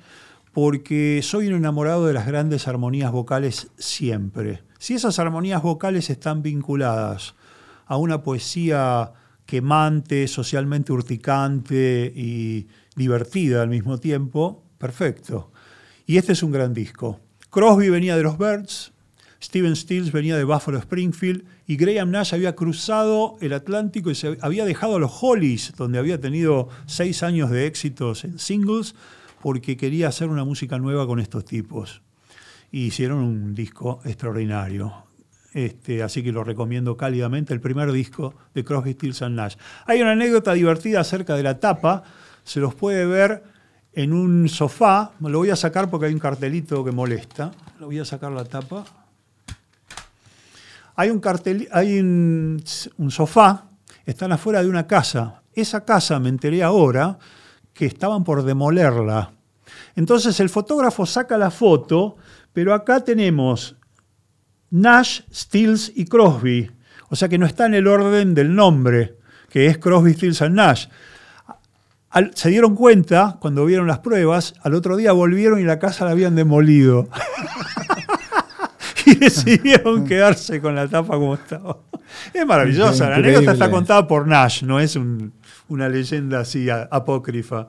[0.52, 4.62] porque soy un enamorado de las grandes armonías vocales siempre.
[4.84, 7.34] Si esas armonías vocales están vinculadas
[7.86, 9.14] a una poesía
[9.46, 15.50] quemante, socialmente urticante y divertida al mismo tiempo, perfecto.
[16.04, 17.18] Y este es un gran disco.
[17.48, 18.92] Crosby venía de los Birds,
[19.42, 24.36] Steven Stills venía de Buffalo Springfield y Graham Nash había cruzado el Atlántico y se
[24.42, 28.94] había dejado a los Hollies, donde había tenido seis años de éxitos en singles,
[29.40, 32.02] porque quería hacer una música nueva con estos tipos.
[32.76, 34.92] Hicieron un disco extraordinario.
[35.52, 39.54] Este, así que lo recomiendo cálidamente, el primer disco de Crosby, Stills and Nash.
[39.86, 42.02] Hay una anécdota divertida acerca de la tapa,
[42.42, 43.44] se los puede ver
[43.92, 48.00] en un sofá, lo voy a sacar porque hay un cartelito que molesta, lo voy
[48.00, 48.84] a sacar la tapa.
[50.96, 52.60] Hay un cartel, hay un,
[52.96, 53.68] un sofá,
[54.04, 55.42] están afuera de una casa.
[55.52, 57.20] Esa casa, me enteré ahora,
[57.72, 59.30] que estaban por demolerla.
[59.94, 62.16] Entonces el fotógrafo saca la foto,
[62.54, 63.76] pero acá tenemos
[64.70, 66.70] Nash, Stills y Crosby.
[67.10, 69.18] O sea que no está en el orden del nombre,
[69.50, 70.86] que es Crosby, Stills y Nash.
[72.34, 76.12] se dieron cuenta, cuando vieron las pruebas, al otro día volvieron y la casa la
[76.12, 77.08] habían demolido.
[79.06, 81.78] y decidieron quedarse con la tapa como estaba.
[82.32, 84.96] Es maravillosa, la anécdota está contada por Nash, no es
[85.68, 87.66] una leyenda así apócrifa.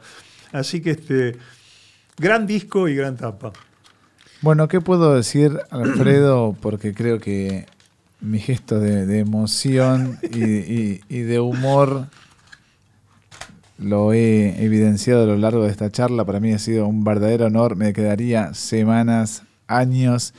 [0.52, 1.38] Así que este,
[2.18, 3.52] gran disco y gran tapa.
[4.46, 6.56] Bueno, ¿qué puedo decir, Alfredo?
[6.62, 7.66] Porque creo que
[8.22, 12.06] mi gesto de, emoción y, y, de humor
[13.80, 16.26] lo he evidenciado a lo largo de esta charla.
[16.26, 17.76] Para mí ha sido un verdadero honor.
[17.76, 20.36] Me quedaría semanas, años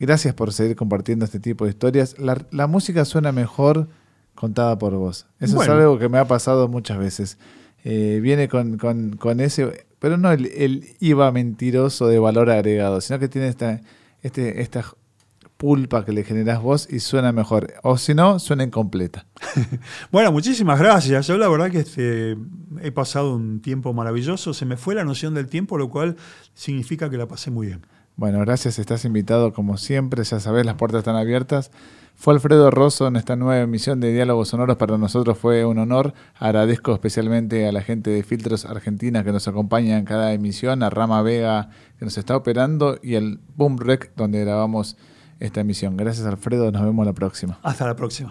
[0.00, 2.16] Gracias por seguir compartiendo este tipo de historias.
[2.18, 3.86] La, música suena mejor
[4.34, 5.26] contada por vos.
[5.38, 7.36] Eso es algo que me ha pasado muchas veces.
[7.84, 13.48] Eh, viene con, ese, pero no el, IVA mentiroso de valor agregado, sino que tiene
[13.48, 13.80] esta,
[14.22, 14.84] este, esta
[15.56, 17.74] pulpa que le generás vos y suena mejor.
[17.82, 19.26] O si no, suena incompleta.
[20.10, 21.26] bueno, muchísimas gracias.
[21.26, 22.36] Yo la verdad que este,
[22.80, 24.54] he pasado un tiempo maravilloso.
[24.54, 26.16] Se me fue la noción del tiempo, lo cual
[26.54, 27.86] significa que la pasé muy bien.
[28.20, 31.70] Bueno, gracias, estás invitado como siempre, ya sabes, las puertas están abiertas.
[32.14, 36.12] Fue Alfredo Rosso en esta nueva emisión de Diálogos Sonoros, para nosotros fue un honor.
[36.38, 40.90] Agradezco especialmente a la gente de Filtros Argentina que nos acompaña en cada emisión, a
[40.90, 44.98] Rama Vega que nos está operando y el Boom Rec donde grabamos
[45.38, 45.96] esta emisión.
[45.96, 47.58] Gracias Alfredo, nos vemos la próxima.
[47.62, 48.30] Hasta la próxima.